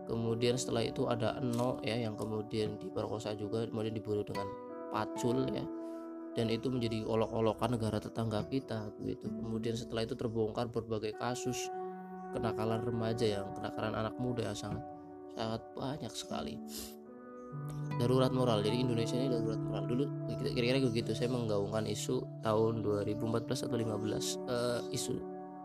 Kemudian 0.07 0.55
setelah 0.55 0.87
itu 0.87 1.03
ada 1.11 1.35
Eno 1.43 1.83
ya 1.83 1.99
yang 1.99 2.15
kemudian 2.15 2.79
diperkosa 2.79 3.35
juga 3.35 3.67
kemudian 3.67 3.91
dibunuh 3.91 4.23
dengan 4.23 4.47
pacul 4.95 5.43
ya. 5.51 5.67
Dan 6.31 6.47
itu 6.47 6.71
menjadi 6.71 7.03
olok-olokan 7.03 7.75
negara 7.75 7.99
tetangga 7.99 8.47
kita 8.47 8.87
begitu. 9.03 9.27
Kemudian 9.27 9.75
setelah 9.75 10.07
itu 10.07 10.15
terbongkar 10.15 10.71
berbagai 10.71 11.11
kasus 11.19 11.67
kenakalan 12.31 12.87
remaja 12.87 13.41
yang 13.41 13.51
kenakalan 13.51 13.93
anak 13.99 14.15
muda 14.15 14.47
yang 14.47 14.57
sangat 14.57 14.83
sangat 15.37 15.61
banyak 15.77 16.13
sekali 16.17 16.57
darurat 17.97 18.29
moral. 18.29 18.61
Jadi 18.61 18.77
Indonesia 18.85 19.17
ini 19.17 19.27
darurat 19.33 19.59
moral. 19.59 19.83
Dulu 19.89 20.03
kira-kira 20.53 20.77
begitu. 20.79 21.11
Saya 21.17 21.33
menggaungkan 21.33 21.89
isu 21.89 22.21
tahun 22.45 22.85
2014 22.85 23.65
atau 23.67 23.77
15 23.77 23.83
uh, 23.83 23.91
eh, 23.91 24.81
isu 24.93 25.13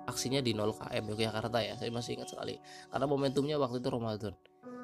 aksinya 0.09 0.43
di 0.43 0.57
0 0.57 0.73
KM 0.73 1.05
Yogyakarta 1.13 1.59
ya. 1.63 1.75
Saya 1.77 1.93
masih 1.93 2.19
ingat 2.19 2.33
sekali. 2.33 2.57
Karena 2.89 3.07
momentumnya 3.07 3.61
waktu 3.61 3.79
itu 3.79 3.89
Ramadan. 3.93 4.35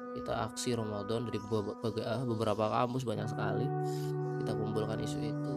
Kita 0.09 0.49
aksi 0.49 0.73
Ramadan 0.73 1.29
dari 1.29 1.37
eh, 1.41 2.23
beberapa 2.25 2.65
kampus 2.69 3.03
banyak 3.03 3.27
sekali. 3.29 3.65
Kita 4.45 4.51
kumpulkan 4.55 4.97
isu 5.01 5.17
itu. 5.19 5.55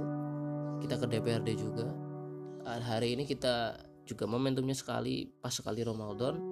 Kita 0.83 0.99
ke 0.99 1.07
DPRD 1.07 1.49
juga. 1.55 1.87
Hari 2.63 3.19
ini 3.19 3.27
kita 3.27 3.75
juga 4.03 4.27
momentumnya 4.27 4.75
sekali 4.75 5.31
pas 5.39 5.55
sekali 5.55 5.83
Ramadan 5.87 6.52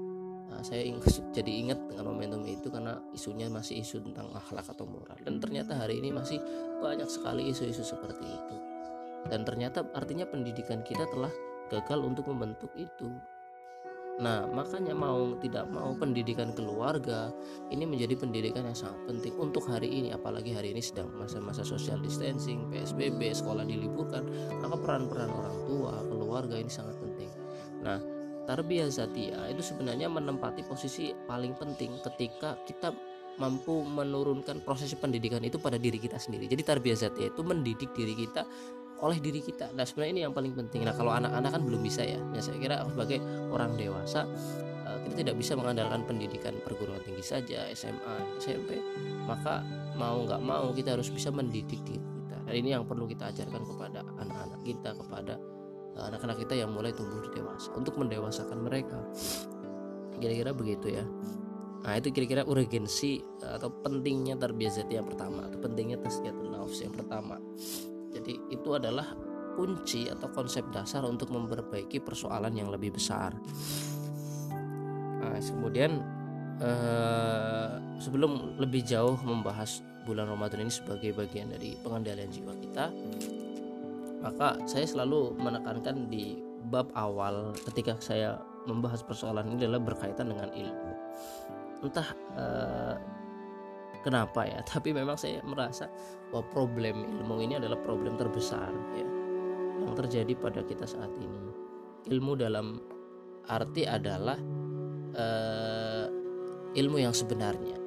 Nah, 0.51 0.61
saya 0.67 0.83
jadi 1.37 1.53
ingat 1.67 1.79
dengan 1.89 2.11
momentum 2.11 2.43
itu 2.45 2.69
karena 2.69 2.99
isunya 3.15 3.47
masih 3.47 3.81
isu 3.81 4.03
tentang 4.11 4.35
akhlak 4.35 4.67
atau 4.67 4.85
moral. 4.85 5.17
Dan 5.23 5.39
ternyata 5.39 5.79
hari 5.79 6.03
ini 6.03 6.11
masih 6.11 6.43
banyak 6.83 7.07
sekali 7.07 7.49
isu-isu 7.49 7.87
seperti 7.87 8.27
itu. 8.27 8.57
Dan 9.31 9.47
ternyata 9.47 9.87
artinya 9.95 10.27
pendidikan 10.27 10.83
kita 10.83 11.07
telah 11.13 11.31
gagal 11.71 12.01
untuk 12.03 12.27
membentuk 12.27 12.73
itu. 12.75 13.09
Nah 14.21 14.45
makanya 14.53 14.93
mau 14.93 15.33
tidak 15.41 15.65
mau 15.73 15.97
pendidikan 15.97 16.53
keluarga 16.53 17.33
ini 17.73 17.89
menjadi 17.89 18.21
pendidikan 18.21 18.69
yang 18.69 18.77
sangat 18.77 19.01
penting 19.09 19.33
untuk 19.41 19.65
hari 19.65 19.89
ini. 19.89 20.13
Apalagi 20.13 20.53
hari 20.53 20.77
ini 20.77 20.85
sedang 20.85 21.09
masa-masa 21.17 21.65
social 21.65 21.97
distancing 22.05 22.69
PSBB 22.69 23.33
sekolah 23.33 23.65
diliburkan. 23.65 24.29
Maka 24.61 24.77
peran-peran 24.77 25.33
orang 25.33 25.57
tua 25.65 25.95
keluarga 26.05 26.61
ini 26.61 26.69
sangat 26.69 27.01
penting. 27.01 27.31
Nah 27.81 28.20
tarbiyah 28.51 28.91
zatia 28.91 29.39
itu 29.47 29.63
sebenarnya 29.63 30.11
menempati 30.11 30.67
posisi 30.67 31.15
paling 31.31 31.55
penting 31.55 32.03
ketika 32.03 32.59
kita 32.67 32.91
mampu 33.39 33.87
menurunkan 33.87 34.67
proses 34.67 34.91
pendidikan 34.99 35.39
itu 35.47 35.57
pada 35.63 35.79
diri 35.79 36.03
kita 36.03 36.19
sendiri. 36.19 36.51
Jadi 36.51 36.67
tarbiyah 36.67 36.99
zatia 36.99 37.31
itu 37.31 37.47
mendidik 37.47 37.95
diri 37.95 38.19
kita 38.19 38.43
oleh 39.01 39.23
diri 39.23 39.39
kita. 39.39 39.71
Nah 39.73 39.87
sebenarnya 39.87 40.13
ini 40.19 40.23
yang 40.27 40.35
paling 40.35 40.53
penting. 40.53 40.83
Nah 40.83 40.93
kalau 40.99 41.15
anak-anak 41.15 41.51
kan 41.55 41.63
belum 41.63 41.81
bisa 41.81 42.03
ya. 42.03 42.19
Ya 42.35 42.41
saya 42.43 42.59
kira 42.59 42.83
sebagai 42.85 43.23
orang 43.55 43.79
dewasa 43.79 44.27
eh, 44.85 44.99
kita 45.07 45.15
tidak 45.25 45.37
bisa 45.39 45.55
mengandalkan 45.55 46.03
pendidikan 46.05 46.59
perguruan 46.67 47.01
tinggi 47.07 47.23
saja, 47.23 47.71
SMA, 47.71 48.17
SMP. 48.43 48.83
Maka 49.31 49.63
mau 49.95 50.27
nggak 50.27 50.43
mau 50.43 50.75
kita 50.75 50.99
harus 50.99 51.09
bisa 51.09 51.31
mendidik 51.31 51.81
diri 51.87 52.03
kita. 52.03 52.37
Dan 52.51 52.55
ini 52.59 52.75
yang 52.75 52.83
perlu 52.83 53.07
kita 53.07 53.31
ajarkan 53.31 53.63
kepada 53.63 54.03
anak-anak 54.21 54.61
kita, 54.67 54.91
kepada 54.99 55.39
anak-anak 55.97 56.39
kita 56.47 56.55
yang 56.59 56.71
mulai 56.71 56.95
tumbuh 56.95 57.23
dewasa 57.31 57.73
untuk 57.75 57.99
mendewasakan 57.99 58.59
mereka. 58.63 58.99
Kira-kira 60.21 60.53
begitu 60.53 60.93
ya. 60.93 61.05
Nah 61.81 61.97
itu 61.97 62.13
kira-kira 62.13 62.45
urgensi 62.45 63.25
atau 63.41 63.73
pentingnya 63.73 64.37
tarbiyah 64.37 64.85
yang 64.93 65.09
pertama 65.09 65.49
atau 65.49 65.59
pentingnya 65.59 65.97
tazkiyatun 66.05 66.53
nafs 66.53 66.85
yang 66.85 66.93
pertama. 66.93 67.41
Jadi 68.13 68.37
itu 68.53 68.69
adalah 68.77 69.17
kunci 69.57 70.07
atau 70.07 70.29
konsep 70.31 70.69
dasar 70.71 71.03
untuk 71.09 71.33
memperbaiki 71.33 72.05
persoalan 72.05 72.53
yang 72.53 72.69
lebih 72.69 72.95
besar. 72.95 73.33
Nah, 75.21 75.37
kemudian 75.41 76.01
eh, 76.61 77.71
sebelum 78.01 78.61
lebih 78.61 78.85
jauh 78.85 79.17
membahas 79.25 79.81
bulan 80.05 80.29
Ramadan 80.29 80.65
ini 80.65 80.73
sebagai 80.73 81.13
bagian 81.13 81.53
dari 81.53 81.77
pengendalian 81.81 82.33
jiwa 82.33 82.57
kita, 82.57 82.89
maka 84.21 84.57
saya 84.69 84.85
selalu 84.85 85.37
menekankan 85.41 86.09
di 86.13 86.41
bab 86.69 86.93
awal 86.95 87.57
ketika 87.69 87.97
saya 87.99 88.37
membahas 88.69 89.01
persoalan 89.01 89.57
ini 89.57 89.65
adalah 89.67 89.83
berkaitan 89.83 90.31
dengan 90.31 90.53
ilmu. 90.53 90.93
Entah 91.81 92.09
eh, 92.37 92.95
kenapa 94.05 94.49
ya 94.49 94.61
tapi 94.73 94.93
memang 94.93 95.17
saya 95.17 95.41
merasa 95.45 95.89
bahwa 96.33 96.45
problem 96.53 97.05
ilmu 97.21 97.41
ini 97.45 97.61
adalah 97.61 97.79
problem 97.81 98.17
terbesar 98.17 98.73
ya 98.97 99.09
yang 99.81 99.97
terjadi 99.97 100.33
pada 100.37 100.61
kita 100.65 100.85
saat 100.85 101.09
ini 101.17 101.41
ilmu 102.13 102.37
dalam 102.37 102.81
arti 103.49 103.89
adalah 103.89 104.37
uh, 105.17 106.05
ilmu 106.77 106.97
yang 107.01 107.17
sebenarnya 107.17 107.80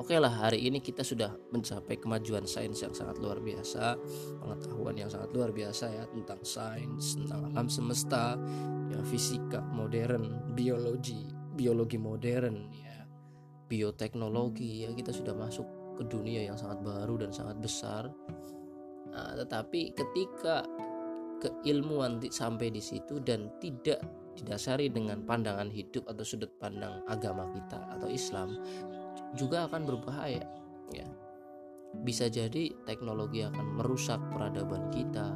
Oke 0.00 0.16
lah 0.16 0.32
hari 0.32 0.64
ini 0.64 0.80
kita 0.80 1.04
sudah 1.04 1.28
mencapai 1.52 2.00
kemajuan 2.00 2.48
sains 2.48 2.80
yang 2.80 2.96
sangat 2.96 3.20
luar 3.20 3.36
biasa 3.36 4.00
Pengetahuan 4.40 4.96
yang 4.96 5.12
sangat 5.12 5.28
luar 5.36 5.52
biasa 5.52 5.92
ya 5.92 6.08
Tentang 6.08 6.40
sains, 6.40 7.20
tentang 7.20 7.52
alam 7.52 7.68
semesta 7.68 8.40
ya 8.88 9.04
Fisika 9.04 9.60
modern, 9.60 10.56
biologi, 10.56 11.28
biologi 11.52 12.00
modern 12.00 12.72
ya 12.72 12.90
bioteknologi 13.70 14.82
ya 14.82 14.90
kita 14.90 15.14
sudah 15.14 15.30
masuk 15.30 15.94
ke 15.94 16.02
dunia 16.10 16.42
yang 16.42 16.58
sangat 16.58 16.82
baru 16.82 17.22
dan 17.22 17.30
sangat 17.30 17.56
besar. 17.62 18.10
Nah, 19.14 19.38
tetapi 19.38 19.94
ketika 19.94 20.66
keilmuan 21.38 22.18
sampai 22.34 22.74
di 22.74 22.82
situ 22.82 23.22
dan 23.22 23.46
tidak 23.62 24.02
didasari 24.34 24.90
dengan 24.90 25.22
pandangan 25.22 25.70
hidup 25.70 26.08
atau 26.10 26.26
sudut 26.26 26.50
pandang 26.58 27.06
agama 27.06 27.46
kita 27.54 27.78
atau 27.94 28.10
Islam 28.10 28.58
juga 29.38 29.70
akan 29.70 29.82
berbahaya 29.86 30.42
ya 30.90 31.06
bisa 32.02 32.30
jadi 32.30 32.70
teknologi 32.86 33.42
akan 33.42 33.82
merusak 33.82 34.18
peradaban 34.30 34.90
kita 34.94 35.34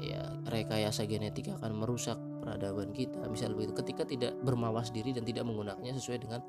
ya 0.00 0.32
rekayasa 0.48 1.08
genetik 1.08 1.48
akan 1.52 1.80
merusak 1.80 2.16
peradaban 2.40 2.92
kita 2.92 3.24
misal 3.28 3.56
begitu 3.56 3.76
ketika 3.80 4.02
tidak 4.04 4.32
bermawas 4.44 4.92
diri 4.92 5.16
dan 5.16 5.24
tidak 5.24 5.48
menggunakannya 5.48 5.96
sesuai 5.96 6.20
dengan 6.24 6.40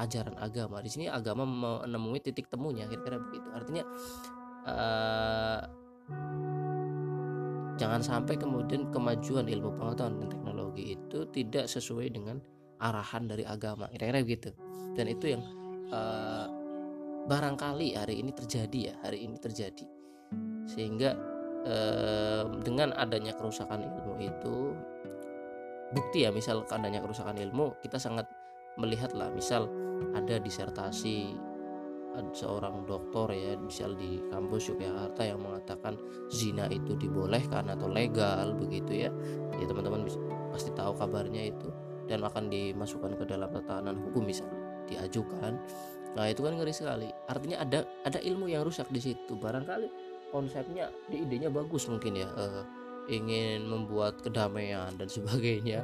ajaran 0.00 0.36
agama. 0.40 0.80
Di 0.80 0.88
sini 0.88 1.06
agama 1.10 1.44
menemui 1.44 2.22
titik 2.22 2.48
temunya 2.48 2.88
kira-kira 2.88 3.20
begitu. 3.20 3.48
Artinya 3.52 3.84
uh, 4.64 5.60
jangan 7.76 8.00
sampai 8.00 8.38
kemudian 8.40 8.88
kemajuan 8.94 9.44
ilmu 9.48 9.76
pengetahuan 9.76 10.22
dan 10.22 10.28
teknologi 10.30 10.96
itu 10.96 11.18
tidak 11.34 11.68
sesuai 11.68 12.08
dengan 12.12 12.40
arahan 12.80 13.28
dari 13.28 13.44
agama. 13.44 13.90
Kira-kira 13.92 14.24
begitu. 14.24 14.50
Dan 14.96 15.08
itu 15.08 15.36
yang 15.36 15.42
uh, 15.92 16.46
barangkali 17.28 17.94
hari 17.94 18.24
ini 18.24 18.32
terjadi 18.34 18.78
ya, 18.90 18.94
hari 19.04 19.28
ini 19.28 19.36
terjadi. 19.38 19.86
Sehingga 20.66 21.14
uh, 21.68 22.44
dengan 22.64 22.96
adanya 22.96 23.36
kerusakan 23.36 23.84
ilmu 23.84 24.14
itu 24.18 24.56
bukti 25.92 26.24
ya 26.24 26.32
misal 26.32 26.64
adanya 26.72 27.04
kerusakan 27.04 27.36
ilmu 27.36 27.76
kita 27.84 28.00
sangat 28.00 28.24
melihatlah 28.80 29.28
misal 29.28 29.68
ada 30.16 30.40
disertasi 30.40 31.36
seorang 32.32 32.84
doktor 32.84 33.32
ya 33.32 33.56
misal 33.56 33.96
di 33.96 34.20
kampus 34.28 34.68
Yogyakarta 34.68 35.22
yang 35.24 35.40
mengatakan 35.40 35.96
zina 36.28 36.68
itu 36.68 36.92
dibolehkan 36.96 37.72
atau 37.72 37.88
legal 37.88 38.52
begitu 38.52 39.08
ya 39.08 39.10
ya 39.56 39.64
teman-teman 39.64 40.04
pasti 40.52 40.68
tahu 40.76 40.92
kabarnya 40.92 41.48
itu 41.48 41.72
dan 42.04 42.20
akan 42.20 42.52
dimasukkan 42.52 43.16
ke 43.16 43.24
dalam 43.24 43.48
tatanan 43.48 43.96
hukum 43.96 44.28
misal 44.28 44.48
diajukan. 44.88 45.58
Nah 46.12 46.26
itu 46.28 46.44
kan 46.44 46.52
ngeri 46.56 46.74
sekali. 46.74 47.08
Artinya 47.28 47.64
ada 47.64 47.88
ada 48.04 48.18
ilmu 48.20 48.48
yang 48.48 48.64
rusak 48.64 48.88
di 48.92 49.00
situ. 49.00 49.32
Barangkali 49.36 49.88
konsepnya 50.28 50.92
di 51.08 51.24
idenya 51.24 51.48
bagus 51.48 51.88
mungkin 51.88 52.16
ya. 52.16 52.28
Eh, 52.36 52.64
ingin 53.08 53.66
membuat 53.68 54.20
kedamaian 54.20 54.92
dan 54.96 55.08
sebagainya. 55.08 55.80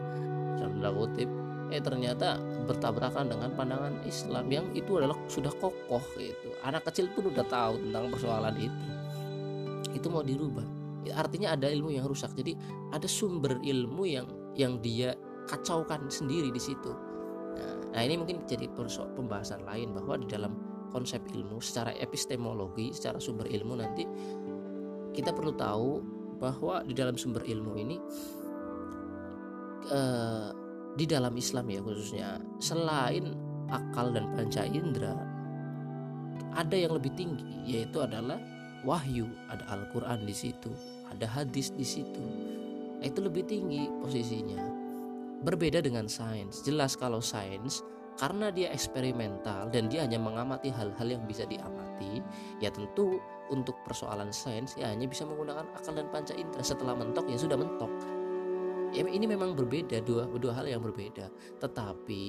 Dalam 0.59 0.95
kutip 0.95 1.31
eh 1.69 1.85
ternyata 1.85 2.41
bertabrakan 2.65 3.29
dengan 3.29 3.53
pandangan 3.53 4.01
Islam 4.09 4.49
yang 4.49 4.67
itu 4.73 4.97
adalah 5.01 5.17
sudah 5.29 5.53
kokoh 5.53 6.01
gitu. 6.17 6.49
Anak 6.65 6.89
kecil 6.89 7.13
pun 7.13 7.29
udah 7.29 7.45
tahu 7.45 7.77
tentang 7.81 8.09
persoalan 8.09 8.57
itu. 8.57 8.87
Itu 9.93 10.09
mau 10.09 10.25
dirubah. 10.25 10.65
Ya, 11.05 11.21
artinya 11.21 11.57
ada 11.57 11.69
ilmu 11.69 11.93
yang 11.93 12.09
rusak. 12.09 12.33
Jadi 12.37 12.57
ada 12.93 13.09
sumber 13.09 13.61
ilmu 13.61 14.05
yang 14.05 14.29
yang 14.57 14.81
dia 14.81 15.17
kacaukan 15.49 16.13
sendiri 16.13 16.53
di 16.53 16.61
situ 16.61 17.08
nah, 17.93 18.01
nah 18.01 18.03
ini 18.05 18.15
mungkin 18.21 18.45
jadi 18.45 18.69
pembahasan 19.17 19.65
lain 19.65 19.95
bahwa 19.97 20.21
di 20.21 20.27
dalam 20.29 20.53
konsep 20.93 21.21
ilmu 21.33 21.61
secara 21.61 21.93
epistemologi 22.01 22.93
secara 22.97 23.21
sumber 23.21 23.49
ilmu 23.49 23.75
nanti 23.77 24.05
kita 25.13 25.37
perlu 25.37 25.53
tahu 25.57 25.91
bahwa 26.39 26.81
di 26.87 26.95
dalam 26.95 27.19
sumber 27.19 27.45
ilmu 27.45 27.73
ini 27.77 27.97
eh, 29.93 30.49
di 30.97 31.05
dalam 31.05 31.35
Islam 31.37 31.67
ya 31.69 31.81
khususnya 31.85 32.29
selain 32.59 33.35
akal 33.69 34.11
dan 34.15 34.33
panca 34.33 34.65
indera 34.65 35.15
ada 36.57 36.77
yang 36.77 36.97
lebih 36.97 37.13
tinggi 37.15 37.45
yaitu 37.69 38.01
adalah 38.01 38.41
wahyu. 38.83 39.29
Ada 39.53 39.69
Al-Qur'an 39.75 40.25
di 40.25 40.35
situ 40.35 40.73
ada 41.13 41.27
hadis 41.29 41.75
di 41.75 41.85
situ. 41.85 42.25
Itu 42.99 43.23
lebih 43.23 43.47
tinggi 43.47 43.87
posisinya 44.03 44.78
berbeda 45.43 45.85
dengan 45.85 46.11
sains. 46.11 46.63
Jelas 46.67 46.99
kalau 46.99 47.23
sains 47.23 47.83
karena 48.19 48.51
dia 48.51 48.75
eksperimental 48.75 49.71
dan 49.71 49.87
dia 49.87 50.03
hanya 50.03 50.19
mengamati 50.19 50.75
hal-hal 50.75 51.07
yang 51.07 51.23
bisa 51.23 51.47
diamati 51.47 52.19
ya 52.59 52.67
tentu 52.75 53.23
untuk 53.47 53.79
persoalan 53.87 54.35
sains 54.35 54.75
ya 54.75 54.91
hanya 54.91 55.07
bisa 55.07 55.23
menggunakan 55.23 55.71
akal 55.79 55.95
dan 55.95 56.11
panca 56.11 56.35
indera. 56.35 56.65
Setelah 56.67 56.99
mentok 56.99 57.31
ya 57.31 57.39
sudah 57.39 57.55
mentok. 57.55 57.91
Ya 58.89 59.05
ini 59.05 59.29
memang 59.29 59.53
berbeda 59.53 60.01
dua 60.03 60.27
dua 60.27 60.53
hal 60.57 60.67
yang 60.67 60.83
berbeda. 60.83 61.31
Tetapi 61.61 62.25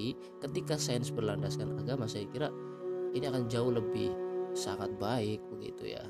ketika 0.46 0.76
sains 0.78 1.10
berlandaskan 1.10 1.80
agama 1.80 2.06
saya 2.06 2.28
kira 2.30 2.52
ini 3.16 3.26
akan 3.26 3.50
jauh 3.50 3.74
lebih 3.74 4.14
sangat 4.54 4.94
baik 5.02 5.42
begitu 5.50 5.98
ya. 5.98 6.04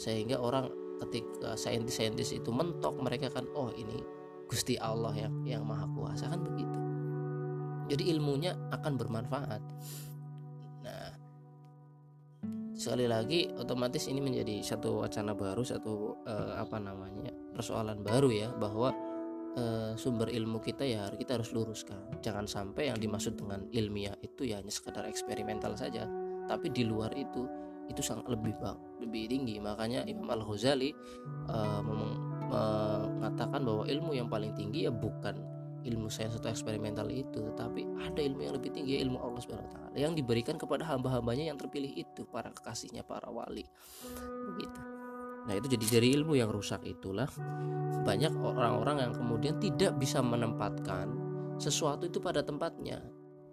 Sehingga 0.00 0.40
orang 0.40 0.72
ketika 1.04 1.56
saintis-saintis 1.56 2.32
itu 2.32 2.48
mentok 2.52 2.96
mereka 3.00 3.32
kan 3.32 3.48
oh 3.56 3.72
ini 3.72 4.19
Gusti 4.50 4.74
Allah 4.82 5.14
yang 5.14 5.46
yang 5.46 5.62
maha 5.62 5.86
kuasa 5.94 6.26
kan 6.26 6.42
begitu. 6.42 6.78
Jadi 7.86 8.10
ilmunya 8.10 8.58
akan 8.74 8.92
bermanfaat. 8.98 9.62
Nah 10.82 11.10
sekali 12.74 13.06
lagi 13.06 13.46
otomatis 13.54 14.10
ini 14.10 14.18
menjadi 14.18 14.58
satu 14.66 15.06
wacana 15.06 15.38
baru 15.38 15.62
satu 15.62 16.18
uh, 16.26 16.58
apa 16.58 16.82
namanya 16.82 17.30
persoalan 17.54 18.02
baru 18.02 18.30
ya 18.34 18.50
bahwa 18.50 18.90
uh, 19.54 19.94
sumber 19.94 20.26
ilmu 20.34 20.58
kita 20.58 20.82
ya 20.82 21.06
kita 21.14 21.38
harus 21.38 21.54
luruskan. 21.54 22.18
Jangan 22.18 22.50
sampai 22.50 22.90
yang 22.90 22.98
dimaksud 22.98 23.38
dengan 23.38 23.70
ilmiah 23.70 24.18
itu 24.18 24.50
ya 24.50 24.58
hanya 24.58 24.74
sekadar 24.74 25.06
eksperimental 25.06 25.78
saja 25.78 26.10
tapi 26.50 26.74
di 26.74 26.82
luar 26.82 27.14
itu 27.14 27.46
itu 27.86 28.02
sangat 28.02 28.26
lebih 28.26 28.58
bang 28.58 28.78
lebih 28.98 29.30
tinggi. 29.30 29.62
Makanya 29.62 30.02
Imam 30.10 30.26
Al 30.26 30.42
Ghazali 30.42 30.90
uh, 31.46 31.82
mengatakan 32.50 33.62
bahwa 33.62 33.86
ilmu 33.86 34.10
yang 34.18 34.26
paling 34.26 34.50
tinggi 34.58 34.90
ya 34.90 34.92
bukan 34.92 35.38
ilmu 35.80 36.12
sains 36.12 36.36
atau 36.36 36.52
eksperimental 36.52 37.08
itu 37.08 37.40
tetapi 37.40 37.88
ada 38.04 38.20
ilmu 38.20 38.44
yang 38.44 38.54
lebih 38.58 38.74
tinggi 38.74 39.00
ilmu 39.00 39.16
Allah 39.16 39.40
Subhanahu 39.40 39.70
wa 39.70 39.96
yang 39.96 40.12
diberikan 40.12 40.60
kepada 40.60 40.84
hamba-hambanya 40.84 41.48
yang 41.48 41.56
terpilih 41.56 41.88
itu 41.96 42.28
para 42.28 42.52
kekasihnya 42.52 43.00
para 43.06 43.32
wali 43.32 43.64
begitu 44.52 45.00
Nah 45.48 45.56
itu 45.56 45.66
jadi 45.72 45.86
dari 45.98 46.08
ilmu 46.20 46.36
yang 46.36 46.52
rusak 46.52 46.84
itulah 46.84 47.28
banyak 48.04 48.32
orang-orang 48.40 49.08
yang 49.08 49.12
kemudian 49.16 49.54
tidak 49.60 49.96
bisa 49.96 50.20
menempatkan 50.20 51.10
sesuatu 51.60 52.08
itu 52.08 52.20
pada 52.20 52.44
tempatnya. 52.44 53.00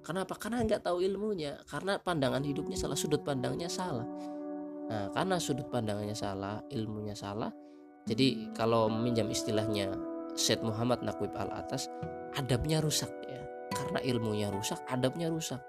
Kenapa? 0.03 0.39
Karena 0.39 0.63
nggak 0.63 0.87
tahu 0.87 1.03
ilmunya, 1.03 1.59
karena 1.67 1.99
pandangan 1.99 2.39
hidupnya 2.39 2.79
salah, 2.79 2.95
sudut 2.95 3.27
pandangnya 3.27 3.67
salah. 3.67 4.07
Nah, 4.87 5.11
karena 5.11 5.35
sudut 5.35 5.67
pandangnya 5.67 6.15
salah, 6.15 6.63
ilmunya 6.71 7.11
salah. 7.11 7.51
Jadi 8.07 8.55
kalau 8.55 8.87
meminjam 8.87 9.27
istilahnya 9.27 9.91
Syed 10.33 10.63
Muhammad 10.63 11.03
Nakwib 11.03 11.35
Al 11.35 11.51
Atas, 11.51 11.91
adabnya 12.39 12.79
rusak 12.79 13.11
ya. 13.27 13.43
Karena 13.75 13.99
ilmunya 13.99 14.47
rusak, 14.47 14.79
adabnya 14.87 15.27
rusak. 15.27 15.59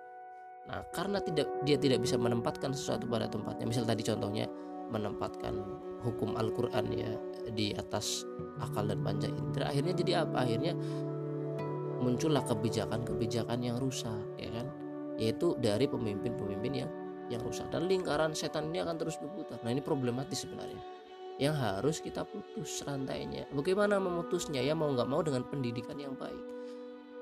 Nah, 0.70 0.84
karena 0.94 1.18
tidak 1.18 1.50
dia 1.66 1.80
tidak 1.80 1.98
bisa 2.04 2.14
menempatkan 2.14 2.70
sesuatu 2.70 3.10
pada 3.10 3.26
tempatnya. 3.26 3.66
Misal 3.66 3.88
tadi 3.88 4.06
contohnya 4.06 4.46
menempatkan 4.88 5.58
hukum 6.00 6.38
Al-Quran 6.38 6.86
ya 6.94 7.10
di 7.52 7.74
atas 7.74 8.22
akal 8.62 8.86
dan 8.86 9.02
panca 9.02 9.26
indera 9.28 9.68
akhirnya 9.68 9.94
jadi 9.96 10.12
apa 10.24 10.46
akhirnya 10.46 10.72
muncullah 11.98 12.46
kebijakan-kebijakan 12.46 13.58
yang 13.60 13.76
rusak 13.82 14.22
ya 14.38 14.48
kan 14.54 14.66
yaitu 15.18 15.58
dari 15.58 15.90
pemimpin-pemimpin 15.90 16.72
yang 16.86 16.90
yang 17.28 17.42
rusak 17.44 17.68
dan 17.68 17.90
lingkaran 17.90 18.32
setan 18.32 18.70
ini 18.70 18.80
akan 18.80 18.96
terus 18.96 19.18
berputar 19.18 19.58
nah 19.66 19.70
ini 19.74 19.82
problematis 19.82 20.46
sebenarnya 20.46 20.78
yang 21.38 21.54
harus 21.54 22.02
kita 22.02 22.26
putus 22.26 22.82
rantainya. 22.82 23.46
Bagaimana 23.54 24.02
memutusnya? 24.02 24.58
Ya 24.58 24.74
mau 24.74 24.90
nggak 24.90 25.08
mau 25.08 25.22
dengan 25.22 25.46
pendidikan 25.46 25.94
yang 25.94 26.18
baik. 26.18 26.42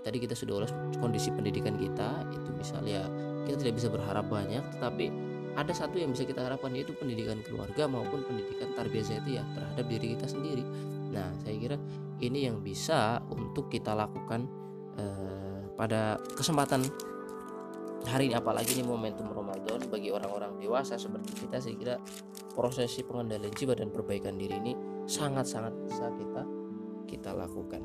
Tadi 0.00 0.16
kita 0.22 0.33
sudah 0.33 0.64
ulas 0.64 0.72
kondisi 1.02 1.29
pendidikan 1.35 1.76
kita 1.76 2.24
itu 2.33 2.50
misalnya 2.57 3.05
kita 3.44 3.59
tidak 3.66 3.74
bisa 3.83 3.88
berharap 3.90 4.26
banyak 4.31 4.62
tetapi 4.79 5.11
ada 5.57 5.72
satu 5.72 5.98
yang 5.98 6.14
bisa 6.14 6.22
kita 6.22 6.46
harapkan 6.46 6.70
yaitu 6.76 6.94
pendidikan 6.94 7.42
keluarga 7.42 7.88
maupun 7.90 8.22
pendidikan 8.29 8.70
tarbiyah 8.76 9.18
ya 9.26 9.42
terhadap 9.42 9.85
diri 9.90 10.14
kita 10.14 10.26
sendiri. 10.31 10.62
Nah 11.11 11.33
saya 11.42 11.57
kira 11.59 11.76
ini 12.22 12.46
yang 12.46 12.62
bisa 12.62 13.18
untuk 13.35 13.66
kita 13.66 13.98
lakukan 13.98 14.46
eh, 14.94 15.61
pada 15.74 16.22
kesempatan 16.38 16.87
hari 18.07 18.31
ini 18.31 18.38
apalagi 18.38 18.79
ini 18.79 18.87
momentum 18.87 19.27
Ramadan 19.35 19.83
bagi 19.90 20.14
orang-orang 20.14 20.55
dewasa 20.62 20.95
seperti 20.95 21.47
kita 21.47 21.59
saya 21.59 21.75
kira 21.75 21.95
prosesi 22.55 23.03
pengendalian 23.03 23.51
jiwa 23.53 23.75
dan 23.75 23.90
perbaikan 23.90 24.38
diri 24.38 24.57
ini 24.62 24.73
sangat-sangat 25.11 25.75
bisa 25.87 26.07
kita 26.14 26.42
kita 27.07 27.31
lakukan. 27.35 27.83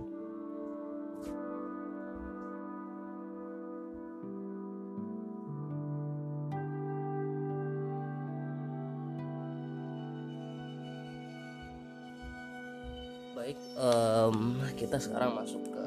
Baik, 13.32 13.58
um, 13.74 14.62
kita 14.78 15.02
sekarang 15.02 15.34
masuk 15.34 15.66
ke 15.74 15.81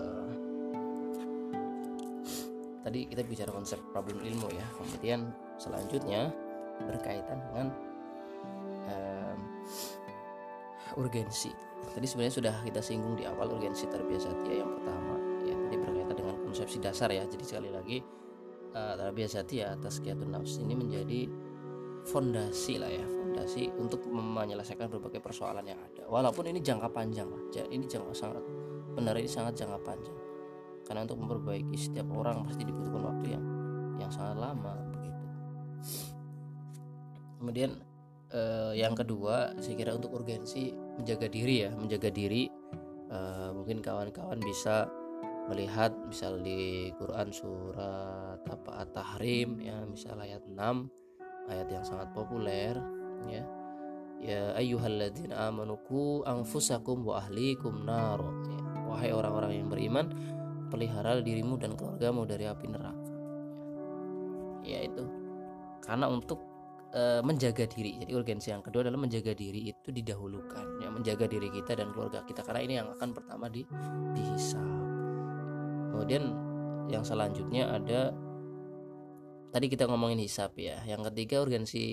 tadi 2.85 3.09
kita 3.09 3.25
bicara 3.25 3.51
konsep 3.51 3.81
problem 3.91 4.21
ilmu 4.21 4.53
ya. 4.53 4.67
Kemudian 4.77 5.33
selanjutnya 5.57 6.29
berkaitan 6.85 7.41
dengan 7.49 7.67
um, 8.93 9.39
urgensi. 11.01 11.49
Tadi 11.85 12.05
sebenarnya 12.05 12.35
sudah 12.37 12.55
kita 12.61 12.85
singgung 12.85 13.17
di 13.17 13.25
awal 13.25 13.57
urgensi 13.57 13.89
terbiasa 13.89 14.29
ya 14.45 14.61
yang 14.61 14.71
pertama. 14.77 15.17
Ya 15.49 15.57
tadi 15.57 15.77
berkaitan 15.81 16.17
dengan 16.21 16.37
konsepsi 16.45 16.77
dasar 16.79 17.09
ya. 17.09 17.25
Jadi 17.25 17.45
sekali 17.49 17.73
lagi 17.73 18.05
uh, 18.77 18.95
terbiasa 19.01 19.49
ya 19.49 19.73
atas 19.73 20.05
kiatun 20.05 20.29
nafs 20.29 20.61
ini 20.61 20.77
menjadi 20.77 21.21
fondasi 22.05 22.77
lah 22.77 22.93
ya. 22.93 23.05
Fondasi 23.09 23.73
untuk 23.81 24.05
menyelesaikan 24.13 24.93
berbagai 24.93 25.25
persoalan 25.25 25.65
yang 25.65 25.81
ada. 25.81 26.05
Walaupun 26.05 26.53
ini 26.53 26.61
jangka 26.61 26.93
panjang 26.93 27.33
lah 27.33 27.41
ini 27.73 27.89
jangka 27.89 28.13
sangat 28.13 28.45
benar 28.95 29.19
ini 29.19 29.27
sangat 29.27 29.59
jangka 29.59 29.81
panjang 29.83 30.24
karena 30.85 31.09
untuk 31.09 31.19
memperbaiki 31.25 31.77
setiap 31.77 32.09
orang 32.13 32.45
pasti 32.45 32.63
dibutuhkan 32.63 33.03
waktu 33.03 33.27
yang 33.35 33.45
yang 33.99 34.11
sangat 34.13 34.37
lama 34.39 34.75
begitu. 34.93 35.25
Kemudian 37.41 37.71
eh, 38.33 38.73
yang 38.79 38.95
kedua 38.95 39.57
saya 39.59 39.75
kira 39.75 39.97
untuk 39.97 40.15
urgensi 40.17 40.73
menjaga 41.01 41.27
diri 41.27 41.55
ya 41.67 41.71
menjaga 41.75 42.11
diri. 42.13 42.49
Eh, 43.05 43.51
mungkin 43.53 43.81
kawan-kawan 43.85 44.41
bisa 44.43 44.89
melihat 45.45 45.93
misal 46.09 46.41
di 46.41 46.89
Quran 46.97 47.29
surat 47.29 48.41
apa 48.49 48.81
At-Tahrim 48.81 49.61
ya 49.61 49.85
misal 49.85 50.17
ayat 50.17 50.41
6 50.49 50.57
ayat 51.53 51.69
yang 51.69 51.85
sangat 51.85 52.09
populer 52.17 52.77
ya. 53.29 53.45
Ya 54.25 54.57
ayyuhalladzina 54.57 55.53
amanuku 55.53 56.25
anfusakum 56.25 57.05
wa 57.05 57.21
ahlikum 57.21 57.85
naro 57.85 58.33
ya, 58.49 58.61
wahai 58.89 59.11
orang-orang 59.13 59.53
yang 59.61 59.69
beriman 59.69 60.07
pelihara 60.69 61.21
dirimu 61.21 61.61
dan 61.61 61.75
keluargamu 61.75 62.25
dari 62.29 62.45
api 62.49 62.67
neraka. 62.71 63.13
Ya 64.65 64.81
itu. 64.85 65.05
Karena 65.85 66.09
untuk 66.09 66.41
e, 66.95 67.21
menjaga 67.21 67.69
diri. 67.69 68.01
Jadi 68.01 68.13
urgensi 68.17 68.49
yang 68.55 68.65
kedua 68.65 68.89
adalah 68.89 69.01
menjaga 69.03 69.37
diri 69.37 69.69
itu 69.69 69.93
didahulukan. 69.93 70.81
Ya 70.81 70.89
menjaga 70.89 71.29
diri 71.29 71.53
kita 71.53 71.77
dan 71.77 71.93
keluarga 71.93 72.25
kita. 72.25 72.41
Karena 72.41 72.61
ini 72.65 72.75
yang 72.81 72.89
akan 72.95 73.11
pertama 73.13 73.51
di 73.53 73.67
dihisap. 74.17 74.65
Kemudian 75.93 76.25
yang 76.89 77.05
selanjutnya 77.05 77.77
ada 77.77 78.13
tadi 79.53 79.67
kita 79.69 79.85
ngomongin 79.85 80.23
hisap 80.23 80.57
ya. 80.57 80.81
Yang 80.89 81.13
ketiga 81.13 81.45
urgensi 81.45 81.85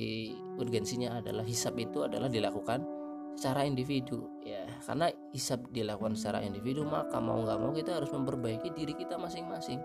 urgensinya 0.56 1.20
adalah 1.20 1.44
hisap 1.44 1.76
itu 1.76 2.08
adalah 2.08 2.32
dilakukan 2.32 3.01
secara 3.36 3.66
individu 3.66 4.28
ya. 4.46 4.66
Karena 4.84 5.10
hisap 5.32 5.70
dilakukan 5.72 6.18
secara 6.18 6.44
individu 6.44 6.84
maka 6.86 7.18
mau 7.18 7.42
nggak 7.42 7.58
mau 7.60 7.72
kita 7.72 8.02
harus 8.02 8.12
memperbaiki 8.12 8.74
diri 8.76 8.94
kita 8.94 9.16
masing-masing. 9.18 9.80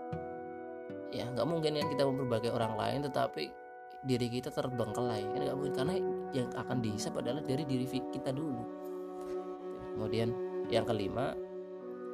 Ya 1.13 1.25
nggak 1.31 1.47
mungkin 1.47 1.79
yang 1.79 1.87
kita 1.87 2.03
memperbaiki 2.03 2.49
orang 2.51 2.75
lain 2.75 2.99
tetapi 3.07 3.49
diri 4.05 4.27
kita 4.29 4.53
terbengkelai 4.53 5.23
kan 5.31 5.39
nggak 5.41 5.57
mungkin. 5.57 5.73
Karena 5.75 5.95
yang 6.35 6.49
akan 6.53 6.77
dihisap 6.83 7.17
adalah 7.17 7.41
dari 7.41 7.63
diri 7.63 7.85
kita 7.87 8.31
dulu. 8.35 8.63
Kemudian 9.97 10.29
yang 10.69 10.85
kelima 10.85 11.33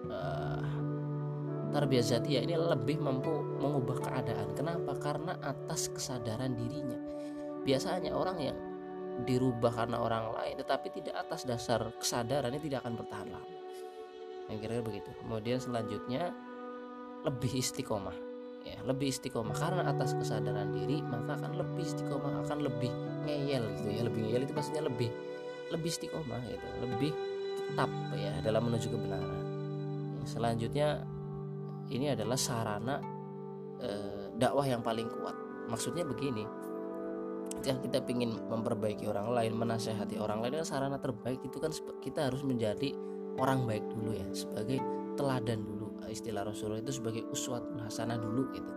uh, 0.07 0.63
tarbiyah 1.73 2.21
ya 2.29 2.39
ini 2.45 2.53
lebih 2.55 3.01
mampu 3.01 3.33
mengubah 3.59 3.97
keadaan. 4.05 4.53
Kenapa? 4.53 4.93
Karena 5.01 5.35
atas 5.41 5.89
kesadaran 5.89 6.53
dirinya. 6.53 6.95
Biasanya 7.65 8.13
orang 8.13 8.37
yang 8.39 8.57
dirubah 9.21 9.69
karena 9.69 10.01
orang 10.01 10.33
lain 10.33 10.57
tetapi 10.57 10.89
tidak 10.89 11.21
atas 11.21 11.45
dasar 11.45 11.93
kesadaran 12.01 12.49
ini 12.49 12.61
tidak 12.65 12.81
akan 12.85 12.97
bertahan 12.97 13.29
lama. 13.29 13.57
Yang 14.49 14.57
kira-kira 14.65 14.83
begitu. 14.83 15.09
Kemudian 15.21 15.57
selanjutnya 15.61 16.33
lebih 17.23 17.51
istiqomah. 17.61 18.17
Ya 18.65 18.79
lebih 18.83 19.13
istiqomah. 19.13 19.55
Karena 19.55 19.81
atas 19.87 20.17
kesadaran 20.17 20.73
diri 20.73 20.99
maka 21.05 21.37
akan 21.39 21.61
lebih 21.61 21.83
istiqomah 21.85 22.43
akan 22.47 22.57
lebih 22.65 22.91
ngeyel 23.29 23.63
gitu 23.79 23.89
ya. 23.93 24.01
Lebih 24.03 24.19
ngeyel 24.27 24.41
itu 24.49 24.53
maksudnya 24.57 24.83
lebih 24.83 25.09
lebih 25.69 25.89
istiqomah 25.89 26.41
gitu. 26.49 26.67
Lebih 26.83 27.11
tetap 27.53 27.89
ya 28.17 28.33
dalam 28.43 28.67
menuju 28.67 28.87
kebenaran. 28.91 29.43
Ya, 30.19 30.25
selanjutnya 30.27 30.87
ini 31.93 32.11
adalah 32.11 32.35
sarana 32.35 32.99
eh, 33.79 34.33
dakwah 34.35 34.65
yang 34.67 34.83
paling 34.83 35.07
kuat. 35.07 35.35
Maksudnya 35.71 36.03
begini 36.03 36.43
ketika 37.63 37.79
kita 38.03 38.11
ingin 38.11 38.35
memperbaiki 38.51 39.07
orang 39.07 39.31
lain 39.31 39.55
menasehati 39.55 40.19
orang 40.19 40.43
lain 40.43 40.59
kan 40.59 40.67
sarana 40.67 40.99
terbaik 40.99 41.39
itu 41.47 41.63
kan 41.63 41.71
kita 42.03 42.27
harus 42.27 42.43
menjadi 42.43 42.91
orang 43.39 43.63
baik 43.63 43.87
dulu 43.87 44.11
ya 44.11 44.27
sebagai 44.35 44.83
teladan 45.15 45.63
dulu. 45.63 45.95
Istilah 46.03 46.43
Rasulullah 46.43 46.83
itu 46.83 46.91
sebagai 46.99 47.23
uswat 47.31 47.63
hasanah 47.79 48.19
dulu 48.19 48.51
gitu. 48.51 48.67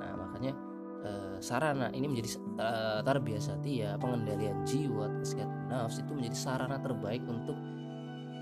Nah 0.00 0.16
makanya 0.16 0.56
eh, 1.04 1.36
sarana 1.44 1.92
ini 1.92 2.08
menjadi 2.08 2.40
eh, 2.56 3.00
terbiasa 3.04 3.60
ya 3.68 4.00
pengendalian 4.00 4.64
jiwa 4.64 5.20
taskat 5.20 5.46
nafs 5.68 6.00
itu 6.00 6.10
menjadi 6.16 6.36
sarana 6.40 6.80
terbaik 6.80 7.20
untuk 7.28 7.60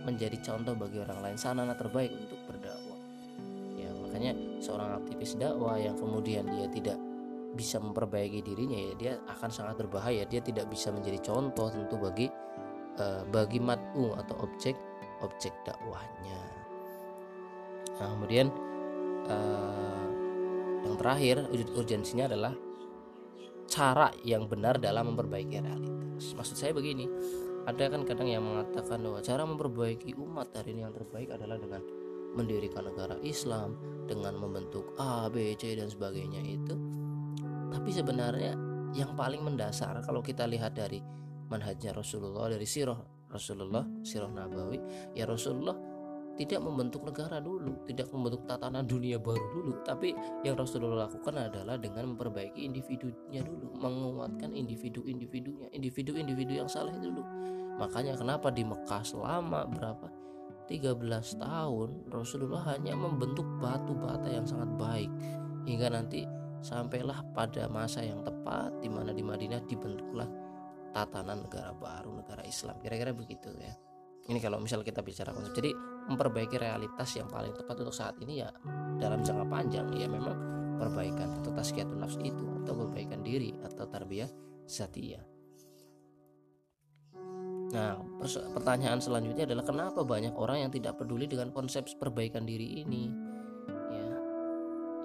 menjadi 0.07 0.39
contoh 0.41 0.79
bagi 0.79 1.03
orang 1.03 1.19
lain 1.27 1.37
sarana 1.37 1.75
terbaik 1.75 2.15
untuk 2.15 2.39
berdakwah. 2.47 3.03
Ya 3.75 3.91
makanya 3.99 4.63
seorang 4.63 5.03
aktivis 5.03 5.35
dakwah 5.35 5.75
yang 5.75 5.99
kemudian 5.99 6.47
dia 6.47 6.71
tidak 6.71 7.08
bisa 7.59 7.83
memperbaiki 7.83 8.38
dirinya 8.47 8.79
ya 8.79 8.92
dia 8.94 9.12
akan 9.27 9.51
sangat 9.51 9.75
berbahaya. 9.83 10.23
Dia 10.31 10.38
tidak 10.38 10.71
bisa 10.71 10.94
menjadi 10.94 11.18
contoh 11.27 11.66
tentu 11.75 11.99
bagi 11.99 12.31
uh, 13.03 13.27
bagi 13.35 13.59
matu 13.59 14.14
atau 14.14 14.47
objek 14.47 14.79
objek 15.27 15.51
dakwahnya. 15.66 16.38
Nah, 17.99 18.09
kemudian 18.14 18.47
uh, 19.27 20.07
yang 20.87 20.94
terakhir 20.94 21.51
urgensinya 21.75 22.31
adalah 22.31 22.55
cara 23.66 24.14
yang 24.23 24.47
benar 24.47 24.79
dalam 24.79 25.12
memperbaiki 25.12 25.59
realitas. 25.59 26.31
Maksud 26.38 26.55
saya 26.55 26.71
begini 26.71 27.11
ada 27.68 27.85
kan 27.90 28.07
kadang 28.07 28.31
yang 28.31 28.47
mengatakan 28.47 29.03
bahwa 29.03 29.21
cara 29.21 29.42
memperbaiki 29.44 30.16
umat 30.16 30.55
hari 30.57 30.73
ini 30.73 30.87
yang 30.87 30.94
terbaik 30.94 31.29
adalah 31.35 31.61
dengan 31.61 31.83
mendirikan 32.33 32.88
negara 32.88 33.18
Islam 33.21 33.77
dengan 34.09 34.40
membentuk 34.40 34.97
A, 34.97 35.29
B, 35.29 35.53
C 35.59 35.77
dan 35.77 35.92
sebagainya 35.92 36.40
itu 36.40 36.98
tapi 37.69 37.91
sebenarnya 37.93 38.57
yang 38.97 39.13
paling 39.15 39.45
mendasar 39.45 40.01
kalau 40.05 40.25
kita 40.25 40.49
lihat 40.49 40.75
dari 40.77 41.01
manhajnya 41.49 41.93
Rasulullah 41.93 42.49
dari 42.49 42.65
sirah 42.65 42.99
Rasulullah 43.29 43.85
sirah 44.01 44.33
Nabawi 44.33 44.81
ya 45.13 45.29
Rasulullah 45.29 45.89
tidak 46.39 46.63
membentuk 46.63 47.03
negara 47.03 47.43
dulu, 47.43 47.83
tidak 47.83 48.15
membentuk 48.15 48.47
tatanan 48.47 48.87
dunia 48.87 49.19
baru 49.19 49.43
dulu, 49.59 49.83
tapi 49.83 50.15
yang 50.47 50.55
Rasulullah 50.55 51.11
lakukan 51.11 51.35
adalah 51.35 51.75
dengan 51.75 52.15
memperbaiki 52.15 52.63
individunya 52.63 53.43
dulu, 53.43 53.75
menguatkan 53.83 54.55
individu-individunya, 54.55 55.67
individu-individu 55.75 56.63
yang 56.63 56.71
salah 56.71 56.95
dulu. 56.95 57.27
Makanya 57.83 58.15
kenapa 58.15 58.55
di 58.55 58.63
Mekah 58.63 59.03
selama 59.03 59.67
berapa 59.67 60.07
13 60.71 61.43
tahun 61.43 61.89
Rasulullah 62.07 62.63
hanya 62.71 62.95
membentuk 62.95 63.47
batu 63.59 63.99
bata 63.99 64.31
yang 64.31 64.47
sangat 64.47 64.71
baik 64.79 65.11
hingga 65.67 65.91
nanti 65.91 66.23
sampailah 66.61 67.23
pada 67.35 67.71
masa 67.71 68.03
yang 68.03 68.23
tepat 68.27 68.75
di 68.83 68.90
mana 68.90 69.14
di 69.14 69.23
Madinah 69.23 69.62
dibentuklah 69.66 70.29
tatanan 70.92 71.47
negara 71.47 71.71
baru 71.77 72.18
negara 72.18 72.42
Islam. 72.44 72.79
Kira-kira 72.83 73.14
begitu 73.14 73.53
ya. 73.59 73.73
Ini 74.29 74.38
kalau 74.44 74.61
misal 74.61 74.85
kita 74.85 75.01
bicara 75.01 75.33
konsep 75.33 75.57
jadi 75.57 75.73
memperbaiki 76.09 76.61
realitas 76.61 77.16
yang 77.16 77.33
paling 77.33 77.57
tepat 77.57 77.81
untuk 77.81 77.97
saat 77.97 78.18
ini 78.21 78.44
ya 78.44 78.53
dalam 79.01 79.25
jangka 79.25 79.47
panjang. 79.49 79.88
Ya 79.97 80.05
memang 80.05 80.37
perbaikan 80.77 81.40
atau 81.40 81.51
tazkiyatun 81.57 81.99
nafs 81.99 82.21
itu 82.21 82.44
atau 82.64 82.75
perbaikan 82.77 83.25
diri 83.25 83.57
atau 83.64 83.88
tarbiyah 83.88 84.29
zatiyah. 84.68 85.25
Nah, 87.68 88.01
pertanyaan 88.57 88.97
selanjutnya 88.97 89.44
adalah 89.44 89.64
kenapa 89.64 90.01
banyak 90.01 90.33
orang 90.40 90.64
yang 90.64 90.73
tidak 90.73 90.97
peduli 90.97 91.29
dengan 91.29 91.53
konsep 91.53 91.85
perbaikan 92.01 92.49
diri 92.49 92.81
ini? 92.81 93.12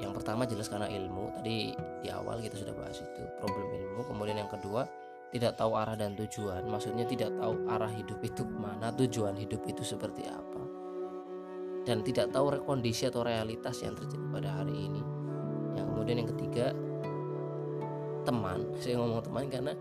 Ya. 0.04 0.12
Yang 0.12 0.20
pertama 0.20 0.44
jelas 0.44 0.68
karena 0.68 0.92
ilmu. 0.92 1.32
Tadi 1.40 1.72
di 2.04 2.10
awal 2.12 2.44
kita 2.44 2.60
sudah 2.60 2.76
bahas 2.76 3.00
itu, 3.00 3.24
problem 3.40 3.72
ilmu. 3.72 4.04
Kemudian 4.04 4.44
yang 4.44 4.52
kedua, 4.52 4.84
tidak 5.32 5.56
tahu 5.56 5.80
arah 5.80 5.96
dan 5.96 6.20
tujuan. 6.20 6.68
Maksudnya 6.68 7.08
tidak 7.08 7.32
tahu 7.40 7.56
arah 7.72 7.90
hidup 7.90 8.20
itu 8.20 8.44
ke 8.44 8.58
mana, 8.60 8.92
tujuan 8.92 9.40
hidup 9.40 9.64
itu 9.64 9.82
seperti 9.82 10.28
apa. 10.28 10.62
Dan 11.88 12.04
tidak 12.04 12.36
tahu 12.36 12.52
kondisi 12.68 13.08
atau 13.08 13.24
realitas 13.24 13.80
yang 13.80 13.96
terjadi 13.96 14.26
pada 14.28 14.50
hari 14.60 14.76
ini. 14.76 15.02
Yang 15.80 15.88
kemudian 15.96 16.18
yang 16.20 16.30
ketiga, 16.36 16.66
teman. 18.28 18.60
Saya 18.80 19.00
ngomong 19.00 19.24
teman 19.24 19.48
karena 19.48 19.74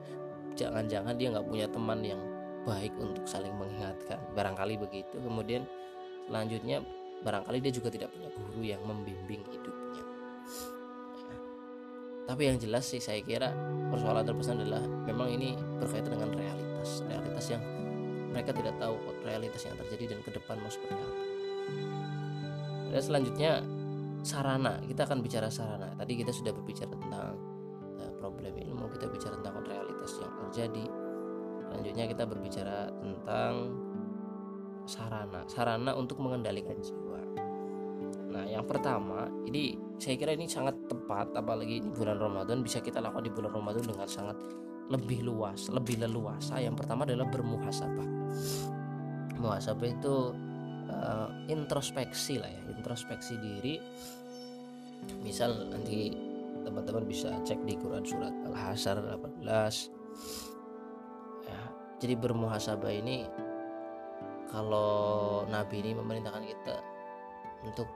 jangan-jangan 0.55 1.15
dia 1.19 1.29
nggak 1.35 1.47
punya 1.47 1.67
teman 1.71 1.99
yang 2.03 2.21
baik 2.63 2.95
untuk 2.99 3.27
saling 3.27 3.51
mengingatkan 3.59 4.23
barangkali 4.39 4.79
begitu 4.79 5.19
kemudian 5.19 5.67
selanjutnya 6.31 6.79
barangkali 7.23 7.59
dia 7.59 7.73
juga 7.75 7.89
tidak 7.91 8.11
punya 8.15 8.29
guru 8.31 8.63
yang 8.63 8.83
membimbing 8.87 9.43
hidupnya 9.51 9.99
ya. 9.99 10.12
Tapi 12.23 12.49
yang 12.49 12.57
jelas 12.57 12.87
sih 12.87 13.03
saya 13.03 13.21
kira 13.21 13.53
persoalan 13.93 14.25
terbesar 14.25 14.57
adalah 14.57 14.81
memang 15.05 15.29
ini 15.37 15.59
berkaitan 15.77 16.17
dengan 16.17 16.31
realitas 16.33 17.05
realitas 17.05 17.47
yang 17.53 17.63
mereka 18.33 18.51
tidak 18.57 18.75
tahu 18.81 18.97
realitas 19.23 19.63
yang 19.69 19.77
terjadi 19.77 20.17
dan 20.17 20.19
ke 20.25 20.31
depan 20.33 20.57
mau 20.57 20.73
seperti 20.73 20.97
apa. 20.97 21.17
Dan 22.93 23.03
selanjutnya 23.05 23.53
sarana. 24.25 24.81
Kita 24.81 25.05
akan 25.05 25.19
bicara 25.21 25.53
sarana. 25.53 25.93
Tadi 25.93 26.13
kita 26.17 26.33
sudah 26.33 26.53
berbicara 26.57 26.89
tentang 26.89 27.37
uh, 28.01 28.13
problem 28.17 28.57
ilmu 28.57 28.89
kita 28.97 29.07
bicara 29.13 29.37
tentang 29.37 29.61
realitas 29.69 30.17
yang 30.17 30.33
terjadi. 30.49 30.87
Selanjutnya 31.69 32.05
kita 32.09 32.25
berbicara 32.25 32.79
tentang 32.89 33.53
sarana. 34.89 35.41
Sarana 35.49 35.93
untuk 35.97 36.21
mengendalikan 36.21 36.81
jiwa. 36.81 37.21
Nah 38.33 38.45
yang 38.49 38.65
pertama 38.65 39.29
ini 39.45 39.77
saya 40.03 40.19
kira 40.19 40.35
ini 40.35 40.51
sangat 40.51 40.75
tepat 40.91 41.31
apalagi 41.39 41.79
di 41.79 41.91
bulan 41.95 42.19
Ramadan. 42.19 42.67
Bisa 42.67 42.83
kita 42.83 42.99
lakukan 42.99 43.31
di 43.31 43.33
bulan 43.33 43.55
Ramadan 43.55 43.87
dengan 43.87 44.09
sangat 44.11 44.35
lebih 44.91 45.23
luas 45.23 45.71
lebih 45.71 46.03
leluasa. 46.03 46.59
Yang 46.59 46.83
pertama 46.83 47.07
adalah 47.07 47.31
bermuhasabah. 47.31 48.09
Muhasabah 49.39 49.87
itu 49.87 50.35
uh, 50.91 51.31
introspeksi 51.47 52.43
lah 52.43 52.51
ya 52.51 52.63
introspeksi 52.75 53.39
diri. 53.39 53.79
Misal 55.23 55.71
nanti 55.71 56.11
teman-teman 56.67 57.07
bisa 57.07 57.31
cek 57.47 57.63
di 57.63 57.79
Quran 57.79 58.03
surat 58.03 58.35
Al-Hasr 58.47 58.99
18 58.99 60.03
jadi 62.03 62.19
bermuhasabah 62.19 62.91
ini 62.99 63.23
kalau 64.51 65.47
Nabi 65.47 65.87
ini 65.87 65.95
memerintahkan 65.95 66.45
kita 66.51 66.77
untuk 67.63 67.87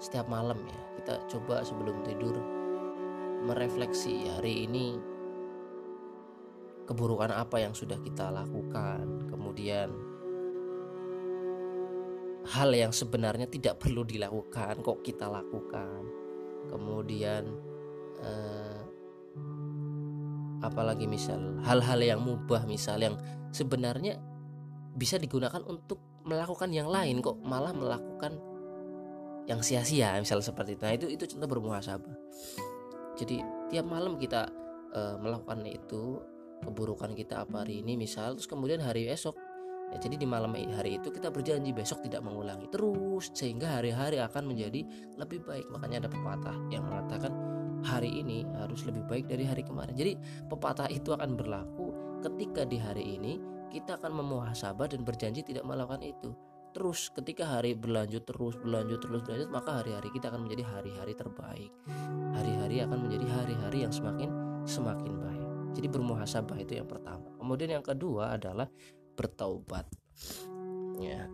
setiap 0.00 0.26
malam 0.26 0.56
ya 0.64 0.80
kita 1.00 1.14
coba 1.28 1.60
sebelum 1.60 2.00
tidur 2.02 2.40
merefleksi 3.44 4.32
hari 4.36 4.68
ini 4.68 4.96
keburukan 6.90 7.30
apa 7.30 7.62
yang 7.62 7.70
sudah 7.70 8.02
kita 8.02 8.34
lakukan. 8.34 9.30
Kemudian 9.30 9.88
hal 12.50 12.70
yang 12.74 12.90
sebenarnya 12.90 13.46
tidak 13.46 13.78
perlu 13.78 14.02
dilakukan 14.02 14.82
kok 14.82 14.98
kita 15.06 15.30
lakukan? 15.30 16.02
Kemudian 16.66 17.46
eh, 18.26 18.80
apalagi 20.66 21.06
misal 21.06 21.62
hal-hal 21.62 22.02
yang 22.02 22.20
mubah 22.20 22.66
misal 22.66 22.98
yang 22.98 23.14
sebenarnya 23.54 24.18
bisa 24.98 25.16
digunakan 25.16 25.62
untuk 25.62 26.02
melakukan 26.26 26.68
yang 26.74 26.90
lain 26.90 27.22
kok 27.22 27.38
malah 27.40 27.72
melakukan 27.72 28.49
yang 29.50 29.60
sia-sia 29.66 30.14
misalnya 30.22 30.46
seperti 30.46 30.78
itu. 30.78 30.82
Nah, 30.86 30.94
itu 30.94 31.06
itu 31.10 31.24
contoh 31.34 31.48
bermuhasabah. 31.50 32.14
Jadi 33.18 33.42
tiap 33.74 33.86
malam 33.90 34.14
kita 34.14 34.46
uh, 34.94 35.18
melakukan 35.18 35.66
itu 35.66 36.22
keburukan 36.62 37.10
kita 37.16 37.42
apa 37.42 37.64
hari 37.64 37.82
ini 37.82 37.96
misal 37.96 38.36
terus 38.36 38.46
kemudian 38.46 38.84
hari 38.84 39.08
esok 39.08 39.32
ya 39.90 39.98
jadi 39.98 40.22
di 40.22 40.26
malam 40.28 40.52
hari 40.54 41.00
itu 41.00 41.08
kita 41.10 41.32
berjanji 41.32 41.72
besok 41.72 42.04
tidak 42.04 42.22
mengulangi 42.22 42.68
terus 42.70 43.32
sehingga 43.34 43.80
hari-hari 43.80 44.20
akan 44.22 44.52
menjadi 44.52 44.86
lebih 45.18 45.42
baik 45.42 45.66
makanya 45.72 46.06
ada 46.06 46.10
pepatah 46.12 46.56
yang 46.68 46.84
mengatakan 46.86 47.32
hari 47.80 48.12
ini 48.12 48.44
harus 48.60 48.84
lebih 48.84 49.02
baik 49.08 49.26
dari 49.26 49.48
hari 49.48 49.64
kemarin 49.64 49.96
jadi 49.96 50.14
pepatah 50.52 50.86
itu 50.92 51.16
akan 51.16 51.34
berlaku 51.34 51.90
ketika 52.20 52.68
di 52.68 52.76
hari 52.76 53.18
ini 53.18 53.40
kita 53.72 53.96
akan 53.96 54.20
memuhasabah 54.20 54.84
dan 54.90 55.00
berjanji 55.02 55.40
tidak 55.42 55.64
melakukan 55.64 56.04
itu 56.04 56.36
terus. 56.72 57.10
Ketika 57.12 57.46
hari 57.58 57.74
berlanjut 57.74 58.26
terus 58.26 58.54
berlanjut 58.58 58.98
terus 59.02 59.22
berlanjut 59.26 59.50
maka 59.50 59.82
hari-hari 59.82 60.08
kita 60.14 60.30
akan 60.30 60.46
menjadi 60.46 60.64
hari-hari 60.66 61.12
terbaik. 61.14 61.70
Hari-hari 62.34 62.76
akan 62.86 62.98
menjadi 63.06 63.26
hari-hari 63.30 63.78
yang 63.84 63.92
semakin 63.94 64.30
semakin 64.64 65.12
baik. 65.18 65.48
Jadi 65.78 65.86
bermuhasabah 65.86 66.58
itu 66.58 66.78
yang 66.78 66.88
pertama. 66.88 67.30
Kemudian 67.38 67.78
yang 67.78 67.84
kedua 67.84 68.38
adalah 68.38 68.66
bertaubat. 69.14 69.86
Ya 70.98 71.28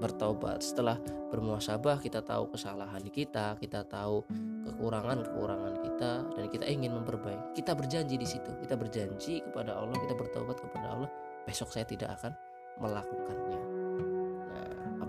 bertaubat. 0.00 0.64
Setelah 0.64 0.96
bermuasabah 1.28 2.00
kita 2.00 2.24
tahu 2.24 2.56
kesalahan 2.56 3.04
kita 3.12 3.60
kita 3.60 3.84
tahu 3.84 4.24
kekurangan 4.64 5.28
kekurangan 5.28 5.74
kita 5.84 6.12
dan 6.34 6.44
kita 6.48 6.64
ingin 6.66 6.96
memperbaiki. 6.96 7.60
Kita 7.60 7.76
berjanji 7.76 8.16
di 8.16 8.26
situ. 8.26 8.50
Kita 8.64 8.74
berjanji 8.80 9.44
kepada 9.44 9.76
Allah 9.76 9.94
kita 10.00 10.16
bertaubat 10.16 10.56
kepada 10.58 10.86
Allah. 10.96 11.10
Besok 11.44 11.70
saya 11.70 11.84
tidak 11.84 12.16
akan 12.18 12.32
melakukannya 12.80 13.69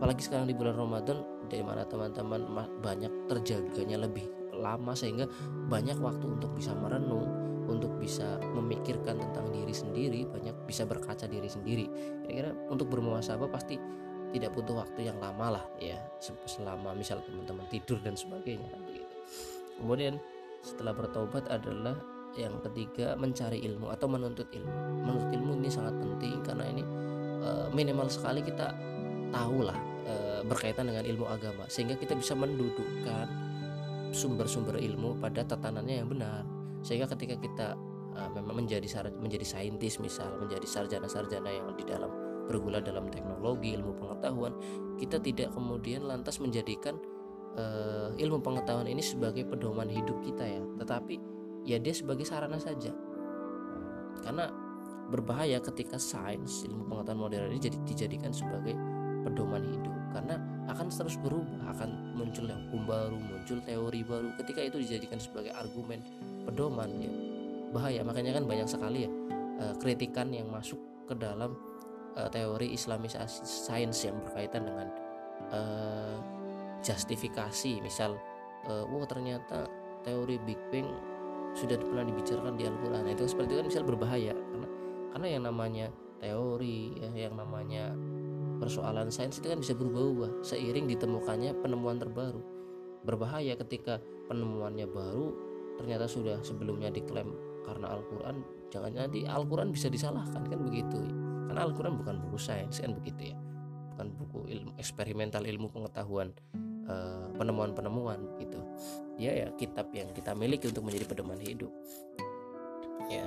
apalagi 0.01 0.25
sekarang 0.25 0.49
di 0.49 0.57
bulan 0.57 0.81
Ramadan 0.81 1.21
dari 1.45 1.61
mana 1.61 1.85
teman-teman 1.85 2.41
banyak 2.81 3.29
terjaganya 3.29 4.01
lebih 4.01 4.25
lama 4.57 4.97
sehingga 4.97 5.29
banyak 5.69 6.01
waktu 6.01 6.25
untuk 6.25 6.57
bisa 6.57 6.73
merenung 6.73 7.29
untuk 7.69 7.93
bisa 8.01 8.41
memikirkan 8.57 9.21
tentang 9.21 9.53
diri 9.53 9.69
sendiri 9.69 10.25
banyak 10.25 10.57
bisa 10.65 10.89
berkaca 10.89 11.29
diri 11.29 11.45
sendiri. 11.45 11.85
Kira-kira 12.25 12.49
untuk 12.73 12.89
bermuasabah 12.89 13.45
pasti 13.53 13.77
tidak 14.33 14.57
butuh 14.57 14.81
waktu 14.81 15.05
yang 15.05 15.21
lama 15.21 15.61
lah 15.61 15.65
ya. 15.77 16.01
Selama 16.49 16.97
misal 16.97 17.21
teman-teman 17.21 17.69
tidur 17.69 18.01
dan 18.01 18.17
sebagainya 18.17 18.73
begitu 18.81 19.11
kemudian 19.81 20.21
setelah 20.61 20.93
bertobat 20.93 21.49
adalah 21.49 21.97
yang 22.37 22.53
ketiga 22.69 23.17
mencari 23.17 23.59
ilmu 23.65 23.91
atau 23.91 24.07
menuntut 24.07 24.47
ilmu. 24.53 25.03
Menuntut 25.03 25.29
ilmu 25.35 25.51
ini 25.59 25.69
sangat 25.73 25.97
penting 25.99 26.39
karena 26.45 26.65
ini 26.69 26.83
e, 27.43 27.49
minimal 27.75 28.07
sekali 28.07 28.39
kita 28.45 28.71
tahu 29.33 29.67
lah 29.67 29.90
e, 30.05 30.13
berkaitan 30.45 30.89
dengan 30.89 31.05
ilmu 31.05 31.25
agama. 31.27 31.65
Sehingga 31.67 31.97
kita 31.97 32.17
bisa 32.17 32.33
mendudukkan 32.37 33.27
sumber-sumber 34.11 34.77
ilmu 34.77 35.17
pada 35.17 35.41
tatanannya 35.47 36.03
yang 36.03 36.09
benar. 36.11 36.43
Sehingga 36.83 37.07
ketika 37.07 37.39
kita 37.39 37.67
uh, 38.15 38.29
memang 38.35 38.63
menjadi 38.63 38.87
menjadi 39.17 39.45
saintis 39.47 39.97
misal 39.97 40.35
menjadi 40.39 40.67
sarjana-sarjana 40.67 41.49
yang 41.49 41.67
di 41.79 41.83
dalam 41.87 42.11
bergula 42.45 42.83
dalam 42.83 43.07
teknologi 43.07 43.77
ilmu 43.79 43.95
pengetahuan 43.95 44.51
kita 44.99 45.21
tidak 45.23 45.55
kemudian 45.55 46.03
lantas 46.03 46.43
menjadikan 46.43 46.99
uh, 47.55 48.11
ilmu 48.19 48.43
pengetahuan 48.43 48.89
ini 48.89 48.99
sebagai 48.99 49.47
pedoman 49.47 49.87
hidup 49.87 50.19
kita 50.21 50.43
ya. 50.43 50.61
Tetapi 50.83 51.15
ya 51.63 51.77
dia 51.79 51.93
sebagai 51.95 52.27
sarana 52.27 52.59
saja. 52.59 52.91
Karena 54.21 54.51
berbahaya 55.11 55.59
ketika 55.59 55.99
sains 55.99 56.63
ilmu 56.67 56.87
pengetahuan 56.87 57.19
modern 57.19 57.51
ini 57.51 57.59
jadi 57.59 57.77
dijadikan 57.83 58.31
sebagai 58.31 58.75
pedoman 59.23 59.63
hidup. 59.63 59.95
Karena 60.11 60.35
akan 60.67 60.87
terus 60.91 61.15
berubah 61.19 61.71
akan 61.71 62.19
muncul 62.19 62.45
hukum 62.47 62.81
baru 62.83 63.17
muncul 63.17 63.57
teori 63.63 64.01
baru. 64.03 64.27
Ketika 64.43 64.59
itu 64.63 64.77
dijadikan 64.83 65.19
sebagai 65.19 65.55
argumen 65.55 66.03
pedoman 66.43 66.89
ya. 66.99 67.13
Bahaya 67.71 68.03
makanya 68.03 68.35
kan 68.35 68.43
banyak 68.43 68.67
sekali 68.67 69.07
ya 69.07 69.11
uh, 69.63 69.73
kritikan 69.79 70.27
yang 70.33 70.51
masuk 70.51 70.79
ke 71.07 71.15
dalam 71.15 71.55
uh, 72.19 72.27
teori 72.27 72.75
islamisasi 72.75 73.47
sains 73.47 74.03
yang 74.03 74.19
berkaitan 74.19 74.67
dengan 74.67 74.87
uh, 75.55 76.17
justifikasi. 76.83 77.79
Misal 77.79 78.19
uh, 78.67 78.83
wah 78.91 79.07
ternyata 79.07 79.69
teori 80.03 80.41
Big 80.43 80.59
Bang 80.73 80.89
sudah 81.55 81.75
pernah 81.77 82.03
dibicarakan 82.07 82.55
di 82.55 82.63
Al-Quran. 82.67 83.03
Itu 83.11 83.27
seperti 83.27 83.49
itu 83.55 83.59
kan 83.59 83.67
misal 83.67 83.83
berbahaya. 83.87 84.33
Karena 84.35 84.67
karena 85.11 85.27
yang 85.27 85.43
namanya 85.47 85.87
teori 86.23 86.95
ya, 86.95 87.09
yang 87.27 87.35
namanya 87.35 87.91
persoalan 88.61 89.09
sains 89.09 89.41
itu 89.41 89.49
kan 89.49 89.57
bisa 89.57 89.73
berubah-ubah. 89.73 90.45
Seiring 90.45 90.85
ditemukannya 90.85 91.57
penemuan 91.65 91.97
terbaru. 91.97 92.45
Berbahaya 93.01 93.57
ketika 93.57 93.97
penemuannya 94.29 94.85
baru 94.85 95.33
ternyata 95.81 96.05
sudah 96.05 96.37
sebelumnya 96.45 96.93
diklaim 96.93 97.33
karena 97.65 97.89
Al-Quran. 97.97 98.45
Jangan 98.69 98.93
nanti 98.93 99.25
Al-Quran 99.25 99.73
bisa 99.73 99.89
disalahkan 99.89 100.45
kan 100.45 100.59
begitu? 100.61 101.01
Karena 101.49 101.65
Al-Quran 101.65 101.97
bukan 101.97 102.21
buku 102.21 102.37
sains 102.37 102.77
kan 102.77 102.93
begitu 102.93 103.33
ya? 103.33 103.37
Bukan 103.97 104.07
buku 104.13 104.39
ilmu 104.53 104.71
eksperimental 104.77 105.41
ilmu 105.49 105.73
pengetahuan 105.73 106.29
uh, 106.85 107.33
penemuan-penemuan 107.41 108.37
gitu. 108.37 108.61
Ya 109.17 109.33
ya 109.33 109.49
kitab 109.57 109.89
yang 109.91 110.13
kita 110.13 110.37
miliki 110.37 110.69
untuk 110.69 110.85
menjadi 110.85 111.09
pedoman 111.09 111.41
hidup. 111.41 111.73
Ya 113.09 113.25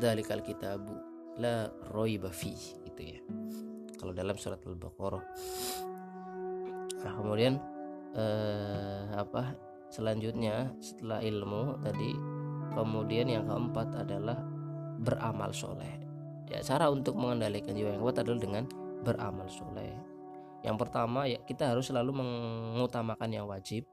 dalikal 0.00 0.40
kitabu 0.40 0.96
la 1.36 1.68
roiba 1.92 2.32
fi 2.32 2.50
itu 2.56 2.80
gitu 2.88 3.02
ya 3.16 3.20
kalau 4.00 4.16
dalam 4.16 4.34
surat 4.40 4.58
al-baqarah. 4.64 5.24
Nah 7.04 7.12
kemudian 7.20 7.60
eh, 8.16 9.04
apa 9.12 9.52
selanjutnya 9.92 10.72
setelah 10.80 11.20
ilmu 11.20 11.84
tadi 11.84 12.10
kemudian 12.72 13.28
yang 13.28 13.44
keempat 13.44 14.08
adalah 14.08 14.40
beramal 15.00 15.52
soleh. 15.52 16.00
Ya 16.48 16.64
cara 16.64 16.90
untuk 16.90 17.14
mengendalikan 17.14 17.76
jiwa 17.76 17.94
yang 17.94 18.02
kuat 18.02 18.18
adalah 18.18 18.40
dengan 18.40 18.64
beramal 19.04 19.46
soleh. 19.46 19.92
Yang 20.60 20.76
pertama 20.76 21.24
ya 21.24 21.40
kita 21.44 21.72
harus 21.72 21.88
selalu 21.88 22.20
mengutamakan 22.20 23.30
yang 23.32 23.46
wajib. 23.48 23.88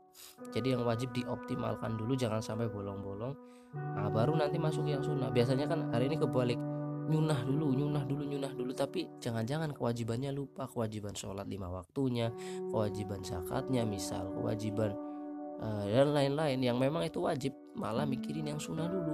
Jadi 0.52 0.74
yang 0.74 0.84
wajib 0.84 1.14
dioptimalkan 1.14 1.96
dulu 1.96 2.18
jangan 2.18 2.42
sampai 2.42 2.68
bolong-bolong. 2.68 3.38
Nah 3.78 4.10
baru 4.10 4.36
nanti 4.36 4.58
masuk 4.60 4.84
yang 4.90 5.00
sunnah. 5.00 5.32
Biasanya 5.32 5.70
kan 5.70 5.94
hari 5.94 6.12
ini 6.12 6.18
kebalik 6.20 6.60
nyunah 7.08 7.40
dulu 7.48 7.74
nyunah 7.74 8.04
dulu 8.04 8.24
nyunah 8.28 8.54
dulu. 8.54 8.72
Tapi 8.76 9.08
jangan-jangan 9.24 9.74
kewajibannya 9.74 10.36
lupa. 10.36 10.68
Kewajiban 10.68 11.16
sholat 11.16 11.48
lima 11.48 11.72
waktunya 11.72 12.30
kewajiban 12.70 13.24
zakatnya 13.24 13.88
misal 13.88 14.30
kewajiban 14.36 14.94
uh, 15.64 15.86
dan 15.88 16.14
lain-lain 16.14 16.60
yang 16.62 16.78
memang 16.78 17.08
itu 17.08 17.24
wajib 17.24 17.56
malah 17.74 18.06
mikirin 18.06 18.46
yang 18.46 18.60
sunnah 18.62 18.86
dulu. 18.86 19.14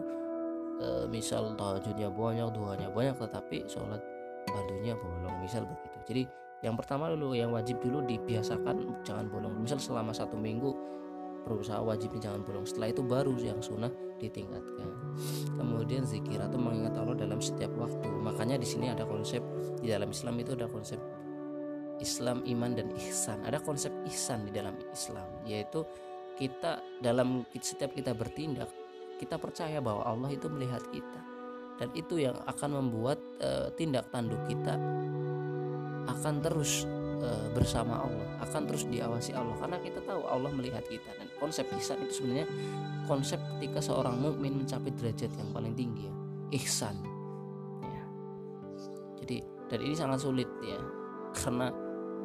Uh, 0.83 1.05
misal 1.07 1.53
tahajudnya 1.53 2.09
banyak 2.09 2.49
duanya 2.51 2.89
banyak 2.89 3.15
tetapi 3.15 3.63
sholat 3.69 4.01
fardunya 4.49 4.97
bolong 4.97 5.37
misal 5.39 5.63
begitu. 5.63 5.97
Jadi 6.03 6.23
yang 6.63 6.79
pertama 6.79 7.11
dulu 7.11 7.35
yang 7.35 7.51
wajib 7.51 7.79
dulu 7.79 8.03
dibiasakan 8.03 9.03
jangan 9.03 9.27
bolong. 9.27 9.55
Misal 9.59 9.79
selama 9.79 10.11
satu 10.11 10.35
minggu 10.35 10.71
berusaha 11.43 11.79
wajibnya 11.83 12.31
jangan 12.31 12.41
bolong. 12.43 12.65
Setelah 12.67 12.89
itu 12.91 13.01
baru 13.03 13.35
yang 13.39 13.59
sunnah 13.59 13.91
ditingkatkan. 14.23 14.87
Kemudian 15.59 16.07
zikir 16.07 16.39
atau 16.39 16.55
mengingat 16.55 16.95
Allah 16.95 17.19
dalam 17.19 17.43
setiap 17.43 17.75
waktu. 17.75 18.07
Makanya 18.07 18.55
di 18.55 18.67
sini 18.67 18.89
ada 18.89 19.03
konsep 19.03 19.43
di 19.83 19.91
dalam 19.91 20.09
Islam 20.09 20.39
itu 20.39 20.55
ada 20.55 20.67
konsep 20.71 20.99
Islam 21.99 22.41
iman 22.47 22.71
dan 22.73 22.87
ihsan. 22.97 23.43
Ada 23.43 23.59
konsep 23.59 23.91
ihsan 24.07 24.47
di 24.47 24.51
dalam 24.55 24.79
Islam 24.89 25.27
yaitu 25.43 25.83
kita 26.39 26.81
dalam 27.03 27.45
setiap 27.53 27.93
kita 27.93 28.17
bertindak 28.17 28.71
kita 29.21 29.37
percaya 29.37 29.77
bahwa 29.79 30.03
Allah 30.03 30.35
itu 30.35 30.49
melihat 30.49 30.83
kita. 30.91 31.21
Dan 31.79 31.89
itu 31.97 32.21
yang 32.21 32.37
akan 32.43 32.69
membuat 32.83 33.17
uh, 33.41 33.71
tindak 33.73 34.11
tanduk 34.13 34.39
kita 34.45 34.77
akan 36.05 36.43
terus 36.43 36.85
e, 37.23 37.29
bersama 37.55 38.03
Allah, 38.03 38.27
akan 38.43 38.61
terus 38.67 38.83
diawasi 38.91 39.31
Allah 39.31 39.55
karena 39.55 39.79
kita 39.79 40.03
tahu 40.03 40.27
Allah 40.27 40.51
melihat 40.51 40.83
kita 40.83 41.07
dan 41.15 41.31
konsep 41.39 41.63
ihsan 41.79 42.03
itu 42.03 42.19
sebenarnya 42.19 42.47
konsep 43.07 43.39
ketika 43.57 43.79
seorang 43.79 44.19
mukmin 44.19 44.59
mencapai 44.59 44.91
derajat 44.91 45.31
yang 45.31 45.49
paling 45.55 45.71
tinggi 45.73 46.11
ya, 46.11 46.13
ihsan. 46.59 46.95
Ya. 47.81 48.03
Jadi 49.23 49.37
dan 49.71 49.79
ini 49.79 49.95
sangat 49.95 50.19
sulit 50.19 50.49
ya 50.59 50.77
karena 51.33 51.71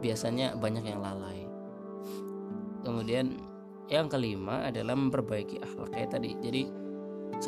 biasanya 0.03 0.59
banyak 0.59 0.85
yang 0.85 0.99
lalai. 0.99 1.47
Kemudian 2.83 3.39
yang 3.87 4.11
kelima 4.11 4.67
adalah 4.67 4.99
memperbaiki 4.99 5.63
akhlak 5.63 5.95
kayak 5.95 6.11
tadi. 6.13 6.35
Jadi 6.43 6.63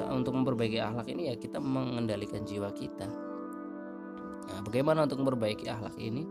untuk 0.07 0.39
memperbaiki 0.39 0.79
akhlak 0.79 1.11
ini 1.11 1.29
ya 1.29 1.35
kita 1.35 1.59
mengendalikan 1.59 2.47
jiwa 2.47 2.71
kita 2.71 3.11
Nah, 4.51 4.61
bagaimana 4.67 5.07
untuk 5.07 5.23
memperbaiki 5.23 5.71
akhlak 5.71 5.95
ini? 5.97 6.27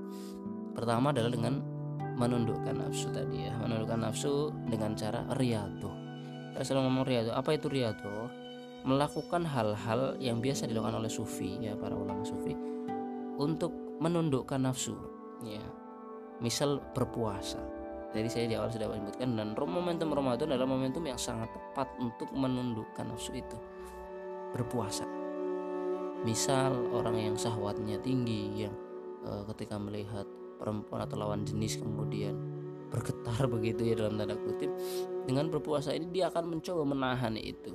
Pertama 0.79 1.11
adalah 1.11 1.27
dengan 1.27 1.59
menundukkan 2.15 2.71
nafsu 2.71 3.11
tadi 3.11 3.51
ya, 3.51 3.53
menundukkan 3.59 3.99
nafsu 3.99 4.55
dengan 4.71 4.95
cara 4.95 5.27
riyadhah. 5.35 5.95
Kita 6.55 6.63
selalu 6.63 6.81
ngomong 6.87 7.03
riyadhah. 7.03 7.35
Apa 7.35 7.59
itu 7.59 7.67
riyadhah? 7.67 8.31
Melakukan 8.87 9.43
hal-hal 9.43 10.15
yang 10.23 10.39
biasa 10.39 10.71
dilakukan 10.71 11.03
oleh 11.03 11.11
sufi 11.11 11.59
ya, 11.59 11.75
para 11.75 11.99
ulama 11.99 12.23
sufi 12.23 12.55
untuk 13.35 13.75
menundukkan 13.99 14.55
nafsu 14.55 14.95
ya. 15.43 15.59
Misal 16.39 16.79
berpuasa. 16.95 17.59
Jadi 18.15 18.27
saya 18.31 18.47
di 18.47 18.55
awal 18.55 18.71
sudah 18.71 18.87
menyebutkan 18.87 19.35
dan 19.35 19.51
momentum 19.59 20.15
Ramadan 20.15 20.55
adalah 20.55 20.63
momentum 20.63 21.03
yang 21.03 21.19
sangat 21.19 21.51
tepat 21.51 21.91
untuk 21.99 22.31
menundukkan 22.31 23.03
nafsu 23.03 23.35
itu. 23.35 23.59
Berpuasa 24.55 25.03
misal 26.23 26.75
orang 26.91 27.15
yang 27.15 27.35
syahwatnya 27.35 27.95
tinggi 28.03 28.67
yang 28.67 28.75
uh, 29.23 29.43
ketika 29.51 29.79
melihat 29.79 30.27
perempuan 30.59 31.07
atau 31.07 31.15
lawan 31.15 31.47
jenis 31.47 31.79
kemudian 31.79 32.35
bergetar 32.89 33.45
begitu 33.53 33.85
ya 33.87 33.95
dalam 33.95 34.19
tanda 34.19 34.35
kutip. 34.35 34.69
Dengan 35.23 35.47
berpuasa 35.47 35.95
ini 35.95 36.09
dia 36.11 36.27
akan 36.27 36.59
mencoba 36.59 36.83
menahan 36.83 37.37
itu. 37.39 37.71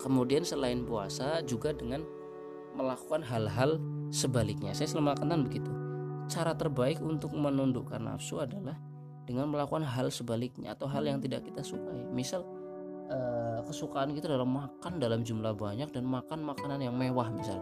Kemudian 0.00 0.44
selain 0.44 0.84
puasa 0.84 1.40
juga 1.44 1.72
dengan 1.72 2.04
melakukan 2.74 3.24
hal-hal 3.24 3.78
sebaliknya. 4.10 4.74
Saya 4.74 4.90
selalu 4.90 5.12
melakukan 5.12 5.40
begitu. 5.46 5.72
Cara 6.30 6.54
terbaik 6.54 7.02
untuk 7.02 7.34
menundukkan 7.34 7.98
nafsu 7.98 8.38
adalah 8.38 8.78
dengan 9.26 9.50
melakukan 9.50 9.82
hal 9.86 10.08
sebaliknya 10.10 10.74
atau 10.74 10.86
hal 10.86 11.04
yang 11.04 11.18
tidak 11.20 11.46
kita 11.46 11.60
sukai. 11.60 12.06
Misal 12.10 12.46
uh, 13.10 13.60
kesukaan 13.66 14.14
kita 14.14 14.30
dalam 14.30 14.48
makan 14.48 15.02
dalam 15.02 15.20
jumlah 15.26 15.52
banyak 15.52 15.90
dan 15.90 16.06
makan 16.06 16.42
makanan 16.42 16.80
yang 16.80 16.94
mewah 16.96 17.28
misal. 17.28 17.60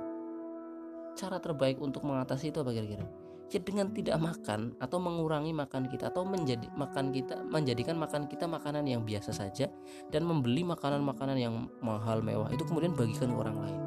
Cara 1.19 1.43
terbaik 1.43 1.83
untuk 1.83 2.07
mengatasi 2.07 2.55
itu 2.55 2.63
apa 2.63 2.71
kira-kira 2.71 3.28
ya 3.49 3.61
dengan 3.65 3.89
tidak 3.97 4.21
makan 4.21 4.77
atau 4.77 5.01
mengurangi 5.01 5.57
makan 5.57 5.89
kita 5.89 6.13
atau 6.13 6.25
menjadi 6.29 6.69
makan 6.77 7.11
kita 7.11 7.41
menjadikan 7.49 7.97
makan 7.97 8.29
kita 8.29 8.45
makanan 8.45 8.85
yang 8.85 9.03
biasa 9.09 9.33
saja 9.33 9.73
dan 10.13 10.23
membeli 10.29 10.65
makanan-makanan 10.69 11.37
yang 11.41 11.55
mahal 11.81 12.21
mewah 12.21 12.53
itu 12.53 12.61
kemudian 12.69 12.93
bagikan 12.93 13.33
ke 13.33 13.39
orang 13.41 13.57
lain 13.57 13.81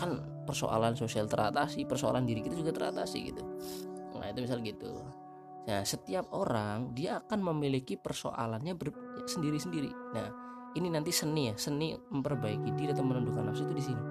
kan 0.00 0.10
persoalan 0.48 0.96
sosial 0.96 1.28
teratasi 1.28 1.84
persoalan 1.84 2.24
diri 2.24 2.40
kita 2.40 2.56
juga 2.56 2.72
teratasi 2.72 3.18
gitu 3.28 3.44
nah 4.16 4.26
itu 4.32 4.40
misal 4.40 4.64
gitu 4.64 4.96
Nah, 5.62 5.86
setiap 5.86 6.34
orang 6.34 6.90
dia 6.90 7.22
akan 7.22 7.54
memiliki 7.54 7.94
persoalannya 7.94 8.74
sendiri-sendiri. 9.30 9.90
Nah, 10.10 10.28
ini 10.74 10.90
nanti 10.90 11.14
seni 11.14 11.52
ya, 11.52 11.54
seni 11.54 11.94
memperbaiki 11.94 12.74
diri 12.74 12.90
atau 12.90 13.06
menundukkan 13.06 13.46
nafsu 13.46 13.70
itu 13.70 13.74
di 13.78 13.84
sini. 13.92 14.02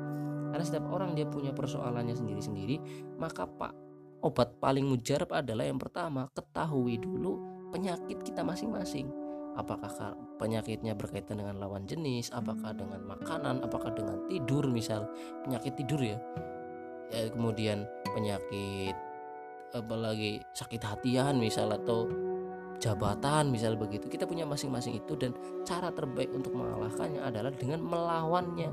Karena 0.51 0.63
setiap 0.67 0.91
orang 0.91 1.15
dia 1.15 1.25
punya 1.25 1.55
persoalannya 1.55 2.13
sendiri-sendiri, 2.13 2.77
maka 3.17 3.47
Pak 3.47 3.73
obat 4.21 4.61
paling 4.61 4.85
mujarab 4.85 5.33
adalah 5.33 5.65
yang 5.65 5.81
pertama, 5.81 6.29
ketahui 6.37 7.01
dulu 7.01 7.41
penyakit 7.73 8.21
kita 8.21 8.45
masing-masing. 8.45 9.09
Apakah 9.57 10.15
penyakitnya 10.39 10.95
berkaitan 10.95 11.43
dengan 11.43 11.59
lawan 11.59 11.83
jenis, 11.83 12.31
apakah 12.31 12.71
dengan 12.71 13.03
makanan, 13.03 13.59
apakah 13.65 13.91
dengan 13.91 14.23
tidur 14.31 14.63
misal, 14.71 15.09
penyakit 15.43 15.75
tidur 15.75 15.99
ya. 15.99 16.15
ya 17.11 17.27
kemudian 17.35 17.83
penyakit 18.15 18.95
apalagi 19.75 20.43
sakit 20.55 20.83
hatian 20.83 21.39
misal 21.39 21.71
atau 21.71 22.07
jabatan 22.81 23.53
misal 23.53 23.77
begitu 23.77 24.09
kita 24.09 24.25
punya 24.25 24.43
masing-masing 24.43 24.97
itu 24.97 25.13
dan 25.15 25.31
cara 25.63 25.93
terbaik 25.93 26.33
untuk 26.33 26.57
mengalahkannya 26.57 27.21
adalah 27.21 27.53
dengan 27.53 27.79
melawannya 27.85 28.69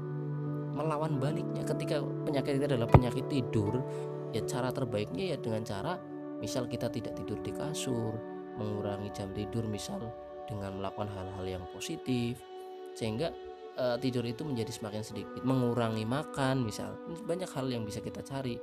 melawan 0.78 1.18
baliknya. 1.18 1.66
Ketika 1.66 1.98
penyakit 2.22 2.62
itu 2.62 2.64
adalah 2.70 2.86
penyakit 2.86 3.26
tidur 3.26 3.82
ya 4.30 4.44
cara 4.46 4.70
terbaiknya 4.70 5.34
ya 5.34 5.36
dengan 5.40 5.64
cara 5.66 5.98
misal 6.38 6.68
kita 6.70 6.92
tidak 6.92 7.16
tidur 7.16 7.40
di 7.40 7.50
kasur 7.50 8.14
mengurangi 8.60 9.08
jam 9.10 9.32
tidur 9.32 9.64
misal 9.66 9.98
dengan 10.46 10.78
melakukan 10.78 11.08
hal-hal 11.10 11.44
yang 11.58 11.64
positif 11.72 12.38
sehingga 12.92 13.30
uh, 13.78 13.96
tidur 13.98 14.22
itu 14.22 14.46
menjadi 14.46 14.70
semakin 14.70 15.02
sedikit. 15.02 15.42
Mengurangi 15.42 16.06
makan 16.06 16.62
misal 16.62 16.94
banyak 17.26 17.50
hal 17.50 17.66
yang 17.66 17.82
bisa 17.82 17.98
kita 17.98 18.22
cari 18.22 18.54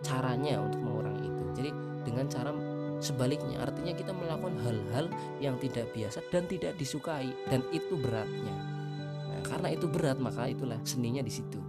caranya 0.00 0.62
untuk 0.62 0.80
mengurangi 0.80 1.26
itu. 1.26 1.44
Jadi 1.58 1.70
dengan 2.06 2.26
cara 2.30 2.50
sebaliknya 2.98 3.62
artinya 3.62 3.94
kita 3.94 4.10
melakukan 4.10 4.58
hal-hal 4.64 5.06
yang 5.38 5.54
tidak 5.62 5.86
biasa 5.94 6.18
dan 6.34 6.46
tidak 6.50 6.74
disukai 6.78 7.30
dan 7.46 7.62
itu 7.70 7.94
beratnya 7.94 8.77
karena 9.42 9.68
itu 9.72 9.86
berat 9.90 10.18
maka 10.18 10.48
itulah 10.48 10.78
seninya 10.82 11.22
di 11.22 11.32
situ. 11.32 11.60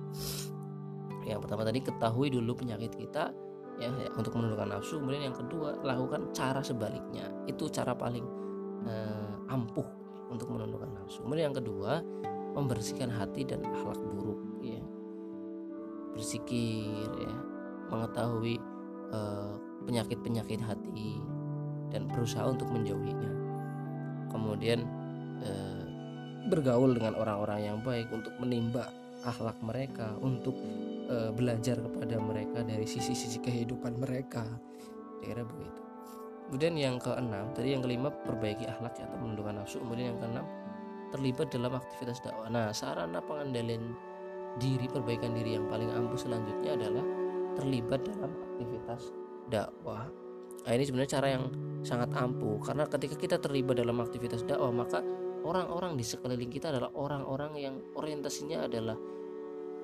Yang 1.26 1.45
pertama 1.45 1.61
tadi 1.67 1.80
ketahui 1.86 2.34
dulu 2.34 2.57
penyakit 2.57 2.95
kita 2.97 3.30
ya, 3.78 3.89
ya 3.89 4.09
untuk 4.17 4.36
menundukkan 4.36 4.78
nafsu. 4.78 4.97
Kemudian 4.97 5.32
yang 5.32 5.38
kedua 5.38 5.78
lakukan 5.86 6.34
cara 6.34 6.61
sebaliknya. 6.65 7.30
Itu 7.45 7.70
cara 7.70 7.93
paling 7.93 8.26
eh, 8.89 9.53
ampuh 9.53 9.86
untuk 10.30 10.49
menundukkan 10.49 10.89
nafsu. 10.89 11.22
Kemudian 11.26 11.53
yang 11.53 11.57
kedua 11.57 12.01
membersihkan 12.57 13.13
hati 13.13 13.45
dan 13.45 13.61
akhlak 13.63 13.97
buruk 13.97 14.41
ya. 14.65 14.82
Bersikir 16.17 17.09
ya. 17.13 17.36
Mengetahui 17.89 18.57
eh, 19.13 19.53
penyakit-penyakit 19.86 20.61
hati 20.61 21.22
dan 21.89 22.05
berusaha 22.09 22.45
untuk 22.45 22.70
menjauhinya. 22.70 23.34
Kemudian 24.30 24.86
eh, 25.41 25.78
bergaul 26.47 26.95
dengan 26.95 27.19
orang-orang 27.19 27.59
yang 27.67 27.77
baik 27.83 28.07
untuk 28.13 28.31
menimba 28.39 28.87
akhlak 29.27 29.59
mereka, 29.59 30.15
untuk 30.23 30.55
eh, 31.11 31.31
belajar 31.35 31.75
kepada 31.83 32.15
mereka 32.21 32.63
dari 32.63 32.87
sisi-sisi 32.87 33.43
kehidupan 33.43 33.99
mereka. 33.99 34.47
Kira 35.19 35.43
begitu. 35.43 35.81
Kemudian 36.49 36.73
yang 36.79 36.95
keenam, 36.97 37.51
tadi 37.53 37.75
yang 37.75 37.83
kelima 37.83 38.09
perbaiki 38.09 38.65
akhlak 38.65 38.97
atau 38.97 39.17
menundukkan 39.19 39.61
nafsu. 39.61 39.77
Kemudian 39.83 40.15
yang 40.15 40.19
keenam 40.23 40.45
terlibat 41.09 41.51
dalam 41.51 41.75
aktivitas 41.77 42.21
dakwah. 42.23 42.47
Nah, 42.47 42.69
sarana 42.73 43.19
pengendalian 43.21 43.93
diri 44.57 44.89
perbaikan 44.89 45.37
diri 45.37 45.59
yang 45.59 45.69
paling 45.69 45.93
ampuh 45.93 46.17
selanjutnya 46.17 46.73
adalah 46.73 47.05
terlibat 47.53 48.01
dalam 48.01 48.31
aktivitas 48.33 49.01
dakwah 49.51 50.09
nah, 50.65 50.71
ini 50.73 50.83
sebenarnya 50.87 51.11
cara 51.19 51.27
yang 51.37 51.45
sangat 51.85 52.09
ampuh 52.17 52.57
karena 52.63 52.83
ketika 52.89 53.15
kita 53.19 53.35
terlibat 53.37 53.77
dalam 53.77 54.01
aktivitas 54.01 54.41
dakwah 54.47 54.73
maka 54.73 55.05
orang-orang 55.43 55.95
di 55.95 56.05
sekeliling 56.05 56.51
kita 56.51 56.71
adalah 56.73 56.91
orang-orang 56.95 57.53
yang 57.59 57.75
orientasinya 57.95 58.67
adalah 58.67 58.97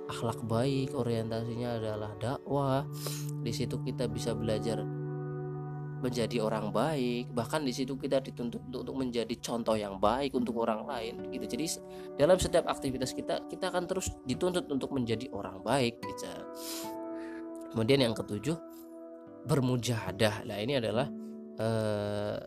akhlak 0.05 0.39
baik, 0.45 0.93
orientasinya 0.93 1.81
adalah 1.81 2.11
dakwah. 2.17 2.85
Di 3.41 3.51
situ 3.53 3.81
kita 3.81 4.05
bisa 4.09 4.37
belajar 4.37 4.81
menjadi 6.05 6.37
orang 6.43 6.69
baik, 6.69 7.33
bahkan 7.33 7.65
di 7.65 7.73
situ 7.73 7.97
kita 7.97 8.21
dituntut 8.21 8.61
untuk, 8.69 8.93
menjadi 8.93 9.33
contoh 9.41 9.73
yang 9.73 9.97
baik 9.97 10.37
untuk 10.37 10.61
orang 10.61 10.85
lain 10.85 11.33
gitu. 11.33 11.57
Jadi 11.57 11.65
dalam 12.19 12.37
setiap 12.37 12.69
aktivitas 12.69 13.15
kita 13.17 13.49
kita 13.49 13.73
akan 13.73 13.89
terus 13.89 14.13
dituntut 14.27 14.69
untuk 14.69 14.93
menjadi 14.93 15.25
orang 15.33 15.65
baik 15.65 15.97
gitu. 16.05 16.29
Kemudian 17.73 18.05
yang 18.05 18.13
ketujuh 18.13 18.55
bermujahadah. 19.49 20.45
Nah, 20.45 20.57
ini 20.61 20.77
adalah 20.77 21.07
eh, 21.57 22.37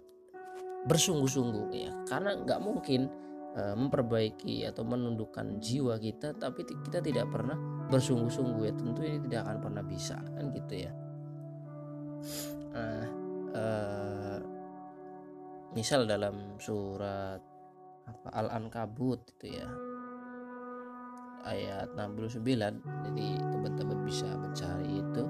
bersungguh-sungguh 0.87 1.67
ya. 1.75 1.91
Karena 2.07 2.39
nggak 2.39 2.61
mungkin 2.63 3.11
uh, 3.59 3.75
memperbaiki 3.75 4.69
atau 4.69 4.87
menundukkan 4.87 5.59
jiwa 5.59 5.99
kita 5.99 6.37
tapi 6.37 6.63
kita 6.63 7.03
tidak 7.03 7.27
pernah 7.33 7.59
bersungguh-sungguh 7.91 8.63
ya. 8.69 8.73
Tentu 8.77 9.01
ini 9.03 9.19
tidak 9.27 9.49
akan 9.49 9.59
pernah 9.59 9.83
bisa 9.83 10.17
kan 10.21 10.45
gitu 10.55 10.75
ya. 10.77 10.93
Uh, 12.79 13.07
uh, 13.57 14.39
misal 15.75 16.07
dalam 16.07 16.61
surat 16.63 17.43
apa 18.07 18.29
Al-Ankabut 18.31 19.25
itu 19.39 19.59
ya. 19.59 19.69
Ayat 21.49 21.97
69 21.97 22.45
jadi 22.45 23.29
teman-teman 23.41 23.99
bisa 24.05 24.29
mencari 24.37 25.01
itu. 25.01 25.25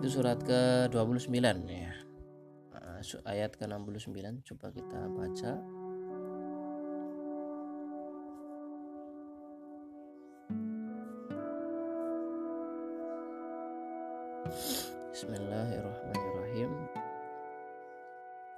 Itu 0.00 0.08
surat 0.08 0.40
ke 0.42 0.88
29 0.88 1.30
ya 1.68 1.99
ayat 3.24 3.56
ke-69 3.56 4.44
coba 4.44 4.68
kita 4.76 5.00
baca. 5.16 5.52
Bismillahirrahmanirrahim. 15.16 16.70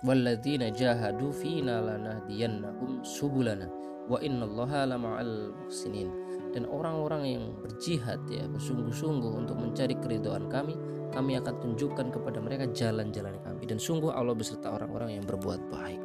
Walladzina 0.03 0.75
jahadu 0.75 1.31
fina 1.31 1.79
lanahdiyannahum 1.79 3.07
subulana 3.07 3.71
wa 4.11 4.19
innallaha 4.19 4.91
lama'al 4.91 5.55
muhsinin. 5.55 6.11
Dan 6.51 6.67
orang-orang 6.67 7.23
yang 7.31 7.45
berjihad 7.63 8.19
ya 8.27 8.51
bersungguh-sungguh 8.51 9.47
untuk 9.47 9.55
mencari 9.55 9.95
keridhaan 10.03 10.51
kami 10.51 10.75
kami 11.13 11.37
akan 11.39 11.61
tunjukkan 11.61 12.09
kepada 12.11 12.41
mereka 12.41 12.65
jalan-jalan 12.73 13.37
kami 13.45 13.69
dan 13.69 13.77
sungguh 13.77 14.11
Allah 14.11 14.33
beserta 14.33 14.73
orang-orang 14.73 15.21
yang 15.21 15.25
berbuat 15.29 15.61
baik. 15.69 16.01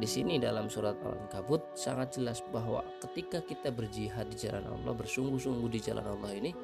Di 0.00 0.08
sini 0.08 0.40
dalam 0.40 0.72
surat 0.72 0.96
Al-Ankabut 1.04 1.76
sangat 1.76 2.16
jelas 2.16 2.40
bahwa 2.48 2.80
ketika 3.04 3.44
kita 3.44 3.68
berjihad 3.68 4.32
di 4.32 4.48
jalan 4.48 4.64
Allah, 4.64 4.96
bersungguh-sungguh 4.96 5.68
di 5.68 5.80
jalan 5.82 6.06
Allah 6.06 6.30
ini, 6.32 6.56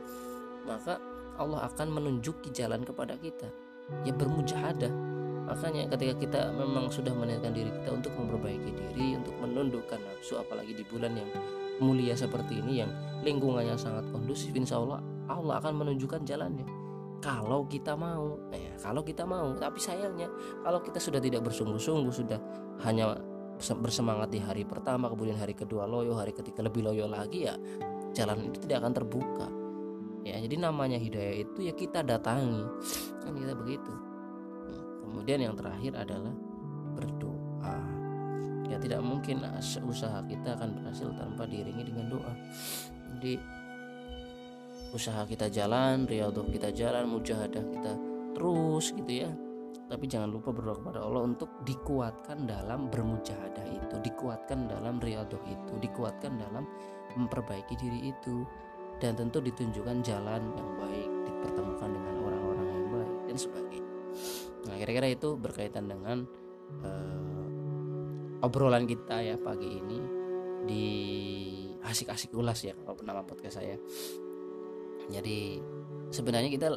maka 0.65 0.97
Allah 1.37 1.69
akan 1.69 2.01
menunjuki 2.01 2.49
jalan 2.55 2.81
kepada 2.81 3.19
kita. 3.21 3.45
Ya 4.09 4.17
bermujahadah. 4.17 4.89
Makanya 5.53 5.93
ketika 5.93 6.15
kita 6.17 6.41
memang 6.57 6.89
sudah 6.89 7.13
menaikkan 7.13 7.53
diri 7.53 7.69
kita 7.69 7.93
untuk 7.93 8.17
memperbaiki 8.17 8.73
diri, 8.73 9.21
untuk 9.21 9.37
menundukkan 9.37 10.01
nafsu 10.01 10.41
apalagi 10.41 10.73
di 10.73 10.83
bulan 10.89 11.13
yang 11.13 11.29
mulia 11.81 12.17
seperti 12.17 12.65
ini 12.65 12.81
yang 12.81 12.91
lingkungannya 13.21 13.77
sangat 13.77 14.09
kondusif 14.09 14.53
insya 14.57 14.81
Allah 14.81 15.05
Allah 15.29 15.61
akan 15.61 15.85
menunjukkan 15.85 16.25
jalannya 16.25 16.65
kalau 17.21 17.65
kita 17.67 17.97
mau 17.97 18.39
ya 18.53 18.75
kalau 18.81 19.03
kita 19.03 19.25
mau. 19.25 19.53
Tapi 19.57 19.79
sayangnya 19.81 20.29
kalau 20.63 20.81
kita 20.81 21.01
sudah 21.01 21.21
tidak 21.21 21.45
bersungguh-sungguh 21.47 22.13
sudah 22.13 22.39
hanya 22.85 23.17
bersemangat 23.57 24.29
di 24.29 24.41
hari 24.41 24.69
pertama 24.69 25.09
kemudian 25.09 25.41
hari 25.41 25.57
kedua 25.57 25.89
loyo 25.89 26.13
hari 26.13 26.37
ketiga 26.37 26.61
lebih 26.61 26.85
loyo 26.85 27.09
lagi 27.09 27.49
ya 27.49 27.57
jalan 28.13 28.49
itu 28.49 28.57
tidak 28.65 28.85
akan 28.85 28.93
terbuka. 28.97 29.49
Ya 30.27 30.43
jadi 30.43 30.59
namanya 30.59 30.99
hidayah 30.99 31.47
itu 31.47 31.71
ya 31.71 31.73
kita 31.77 32.03
datangi. 32.03 32.67
Kan 33.23 33.33
kita 33.37 33.55
begitu. 33.55 33.93
Nah, 34.67 34.83
kemudian 35.07 35.39
yang 35.39 35.55
terakhir 35.55 35.95
adalah 35.95 36.35
berdoa. 36.99 37.79
Ya 38.67 38.77
tidak 38.83 38.99
mungkin 39.07 39.47
usaha 39.87 40.19
kita 40.27 40.59
akan 40.59 40.83
berhasil 40.83 41.09
tanpa 41.15 41.47
diiringi 41.47 41.87
dengan 41.87 42.11
doa. 42.11 42.35
Jadi 43.15 43.39
usaha 44.95 45.27
kita 45.27 45.51
jalan 45.51 46.07
riyadhah 46.07 46.47
kita 46.51 46.69
jalan 46.71 47.05
mujahadah 47.11 47.65
kita 47.73 47.93
terus 48.37 48.93
gitu 48.93 49.13
ya. 49.27 49.31
Tapi 49.87 50.11
jangan 50.11 50.35
lupa 50.35 50.51
berdoa 50.51 50.83
kepada 50.83 50.99
Allah 51.07 51.23
untuk 51.31 51.47
dikuatkan 51.63 52.43
dalam 52.43 52.91
bermujahadah 52.91 53.67
itu 53.71 53.97
dikuatkan 54.03 54.67
dalam 54.67 54.99
riyadhah 54.99 55.43
itu 55.47 55.73
dikuatkan 55.79 56.35
dalam 56.37 56.67
memperbaiki 57.15 57.75
diri 57.79 58.11
itu. 58.11 58.43
Dan 58.97 59.13
tentu 59.13 59.45
ditunjukkan 59.45 60.01
jalan 60.03 60.41
yang 60.57 60.71
baik 60.81 61.11
dipertemukan 61.29 61.91
dengan 61.93 62.15
orang-orang 62.25 62.67
yang 62.67 62.87
baik 62.89 63.17
dan 63.29 63.37
sebagainya. 63.37 63.93
Nah 64.67 64.75
kira-kira 64.81 65.07
itu 65.13 65.29
berkaitan 65.37 65.85
dengan 65.87 66.25
uh, 66.81 68.45
obrolan 68.45 68.89
kita 68.89 69.23
ya 69.23 69.37
pagi 69.37 69.69
ini 69.69 70.01
di 70.67 70.87
asik-asik 71.87 72.35
ulas 72.35 72.59
ya 72.67 72.75
kalau 72.75 72.99
nama 73.07 73.23
podcast 73.23 73.63
saya 73.63 73.79
jadi 75.11 75.63
sebenarnya 76.11 76.51
kita 76.51 76.69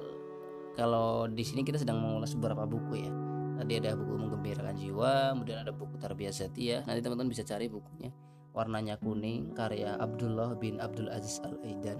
kalau 0.77 1.27
di 1.27 1.43
sini 1.43 1.65
kita 1.65 1.82
sedang 1.82 1.99
mengulas 1.99 2.38
beberapa 2.38 2.63
buku 2.63 3.03
ya. 3.03 3.11
Tadi 3.59 3.73
ada 3.75 3.91
buku 3.99 4.15
menggembirakan 4.15 4.75
jiwa 4.80 5.36
kemudian 5.36 5.59
ada 5.67 5.75
buku 5.75 5.99
tarbiyah 5.99 6.32
setia. 6.32 6.86
Nanti 6.88 7.03
teman-teman 7.03 7.27
bisa 7.27 7.43
cari 7.43 7.67
bukunya. 7.67 8.13
Warnanya 8.55 8.95
kuning 9.01 9.51
karya 9.51 9.99
Abdullah 9.99 10.55
bin 10.55 10.80
Abdul 10.80 11.11
Aziz 11.11 11.43
Al 11.43 11.59
Aidan 11.61 11.99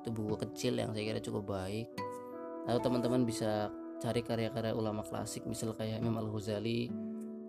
itu 0.00 0.08
buku 0.08 0.34
kecil 0.48 0.80
yang 0.80 0.96
saya 0.96 1.04
kira 1.12 1.20
cukup 1.20 1.54
baik. 1.54 1.86
Lalu 2.66 2.80
teman-teman 2.80 3.22
bisa 3.28 3.68
cari 4.00 4.24
karya-karya 4.24 4.72
ulama 4.72 5.04
klasik 5.04 5.44
misal 5.44 5.76
kayak 5.76 6.00
Imam 6.00 6.16
Al 6.16 6.28
Ghazali 6.32 6.88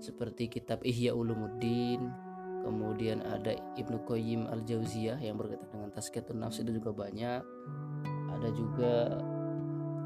seperti 0.03 0.51
kitab 0.51 0.83
Ihya 0.83 1.15
Ulumuddin 1.15 2.30
kemudian 2.61 3.25
ada 3.25 3.57
Ibnu 3.77 4.05
Qayyim 4.05 4.49
Al 4.49 4.61
Jauziyah 4.65 5.17
yang 5.19 5.37
berkaitan 5.37 5.67
dengan 5.73 5.89
Tazkiyatun 5.93 6.37
Nafs 6.39 6.61
itu 6.61 6.71
juga 6.77 6.93
banyak. 6.93 7.41
Ada 8.31 8.49
juga 8.55 8.93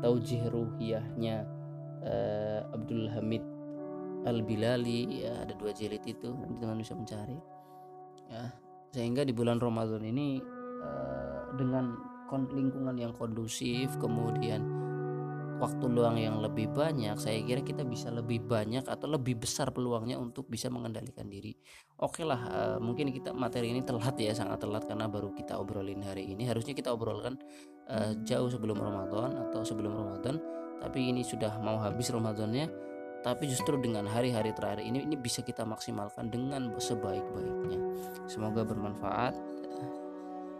taujih 0.03 0.51
ruhiyahnya 0.51 1.47
uh, 2.03 2.61
Abdul 2.75 3.07
Hamid 3.11 3.43
Al 4.25 4.41
Bilali 4.41 5.23
ya 5.23 5.45
ada 5.45 5.53
dua 5.55 5.71
jilid 5.71 6.01
itu 6.03 6.33
nanti 6.33 6.57
teman 6.59 6.81
bisa 6.81 6.97
mencari. 6.97 7.37
Ya 8.31 8.65
sehingga 8.95 9.27
di 9.27 9.35
bulan 9.35 9.59
Ramadan 9.59 10.07
ini 10.07 10.39
uh, 10.79 11.51
dengan 11.59 11.99
lingkungan 12.31 12.95
yang 12.99 13.15
kondusif 13.15 13.95
kemudian 13.99 14.63
waktu 15.55 15.85
luang 15.87 16.19
yang 16.19 16.43
lebih 16.43 16.71
banyak 16.71 17.15
saya 17.15 17.39
kira 17.43 17.63
kita 17.63 17.87
bisa 17.87 18.11
lebih 18.11 18.43
banyak 18.43 18.83
atau 18.83 19.07
lebih 19.07 19.39
besar 19.39 19.71
peluangnya 19.71 20.19
untuk 20.19 20.51
bisa 20.51 20.67
mengendalikan 20.67 21.27
diri. 21.31 21.55
Oke 22.03 22.27
lah 22.27 22.41
uh, 22.47 22.77
mungkin 22.83 23.11
kita 23.15 23.31
materi 23.31 23.71
ini 23.71 23.81
telat 23.81 24.19
ya 24.19 24.35
sangat 24.35 24.63
telat 24.63 24.83
karena 24.83 25.07
baru 25.07 25.31
kita 25.31 25.55
obrolin 25.55 26.03
hari 26.03 26.35
ini. 26.35 26.43
Harusnya 26.43 26.75
kita 26.75 26.91
obrolkan 26.91 27.39
uh, 27.87 28.11
jauh 28.27 28.51
sebelum 28.51 28.75
Ramadan 28.75 29.39
atau 29.47 29.63
sebelum 29.63 29.95
Ramadan 29.95 30.35
tapi 30.83 31.09
ini 31.09 31.23
sudah 31.23 31.55
mau 31.63 31.79
habis 31.79 32.11
Ramadannya. 32.11 32.83
Tapi 33.25 33.49
justru 33.49 33.81
dengan 33.81 34.05
hari-hari 34.05 34.53
terakhir 34.53 34.85
ini 34.85 35.01
ini 35.01 35.17
bisa 35.17 35.41
kita 35.41 35.65
maksimalkan 35.65 36.29
dengan 36.29 36.77
sebaik-baiknya. 36.77 37.81
Semoga 38.29 38.61
bermanfaat 38.61 39.33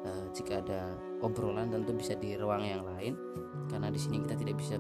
uh, 0.06 0.26
jika 0.32 0.62
ada 0.62 0.93
obrolan 1.26 1.74
tentu 1.74 1.91
bisa 1.97 2.14
di 2.16 2.38
ruang 2.38 2.62
yang 2.62 2.86
lain 2.86 3.18
karena 3.68 3.89
di 3.89 3.97
sini 3.97 4.22
kita 4.22 4.38
tidak 4.38 4.56
bisa 4.62 4.78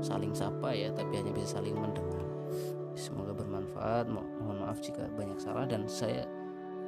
saling 0.00 0.32
sapa 0.32 0.72
ya 0.72 0.88
tapi 0.96 1.20
hanya 1.20 1.30
bisa 1.30 1.60
saling 1.60 1.76
mendengar. 1.76 2.24
Semoga 2.98 3.30
bermanfaat. 3.30 4.10
Mo 4.10 4.24
mohon 4.42 4.66
maaf 4.66 4.82
jika 4.82 5.06
banyak 5.14 5.38
salah 5.38 5.68
dan 5.68 5.86
saya 5.86 6.26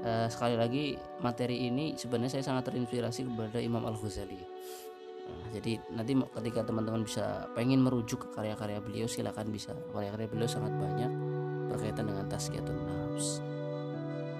uh, 0.05 0.27
sekali 0.27 0.57
lagi 0.57 0.85
materi 1.21 1.69
ini 1.69 1.95
sebenarnya 1.95 2.41
saya 2.41 2.45
sangat 2.55 2.73
terinspirasi 2.73 3.29
kepada 3.29 3.59
Imam 3.61 3.85
Al 3.85 3.97
Ghazali 3.97 4.41
nah, 5.31 5.47
jadi 5.55 5.79
nanti 5.95 6.13
ketika 6.17 6.67
teman-teman 6.67 7.07
bisa 7.07 7.47
pengen 7.55 7.85
merujuk 7.85 8.27
ke 8.27 8.29
karya-karya 8.35 8.83
beliau 8.83 9.07
silakan 9.07 9.53
bisa. 9.53 9.77
Karya-karya 9.95 10.27
beliau 10.27 10.49
sangat 10.51 10.73
banyak 10.75 11.13
berkaitan 11.71 12.11
dengan 12.11 12.27
tazkiyatun 12.27 12.79
nafs 12.83 13.50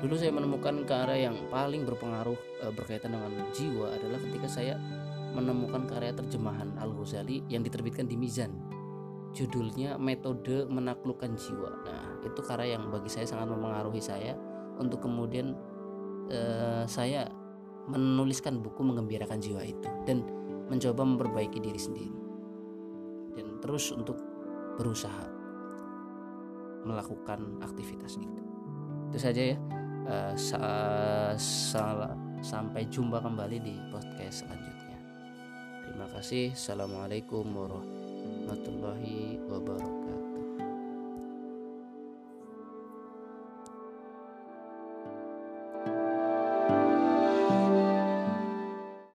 dulu 0.01 0.15
saya 0.17 0.33
menemukan 0.33 0.83
karya 0.89 1.29
yang 1.31 1.37
paling 1.53 1.85
berpengaruh 1.85 2.39
uh, 2.65 2.73
berkaitan 2.73 3.15
dengan 3.15 3.33
jiwa 3.53 3.93
adalah 3.93 4.19
ketika 4.21 4.49
saya 4.49 4.75
menemukan 5.37 5.87
karya 5.87 6.11
terjemahan 6.17 6.75
Al-Ghazali 6.81 7.47
yang 7.47 7.63
diterbitkan 7.63 8.11
di 8.11 8.19
Mizan. 8.19 8.51
Judulnya 9.31 9.95
Metode 9.95 10.67
Menaklukkan 10.67 11.39
Jiwa. 11.39 11.71
Nah, 11.87 12.19
itu 12.27 12.43
karya 12.43 12.75
yang 12.75 12.91
bagi 12.91 13.07
saya 13.07 13.31
sangat 13.31 13.47
mempengaruhi 13.47 14.03
saya 14.03 14.35
untuk 14.75 15.07
kemudian 15.07 15.55
eh, 16.27 16.83
saya 16.91 17.31
menuliskan 17.87 18.59
buku 18.59 18.83
menggembirakan 18.83 19.39
jiwa 19.39 19.63
itu. 19.63 19.87
Dan 20.03 20.27
mencoba 20.67 21.03
memperbaiki 21.03 21.59
diri 21.59 21.79
sendiri 21.79 22.21
dan 23.35 23.59
terus 23.59 23.91
untuk 23.91 24.23
berusaha 24.79 25.27
melakukan 26.87 27.61
aktivitas 27.61 28.17
itu 28.17 28.43
itu 29.11 29.19
saja 29.19 29.43
ya 29.55 29.57
uh, 30.11 30.35
sa 30.35 30.61
sa 31.39 32.11
sampai 32.43 32.91
jumpa 32.91 33.23
kembali 33.23 33.57
di 33.63 33.79
podcast 33.95 34.45
selanjutnya. 34.45 34.99
Terima 35.87 36.07
kasih. 36.11 36.53
Assalamualaikum 36.53 37.47
warahmatullahi 37.55 39.39
wabarakatuh 39.47 40.00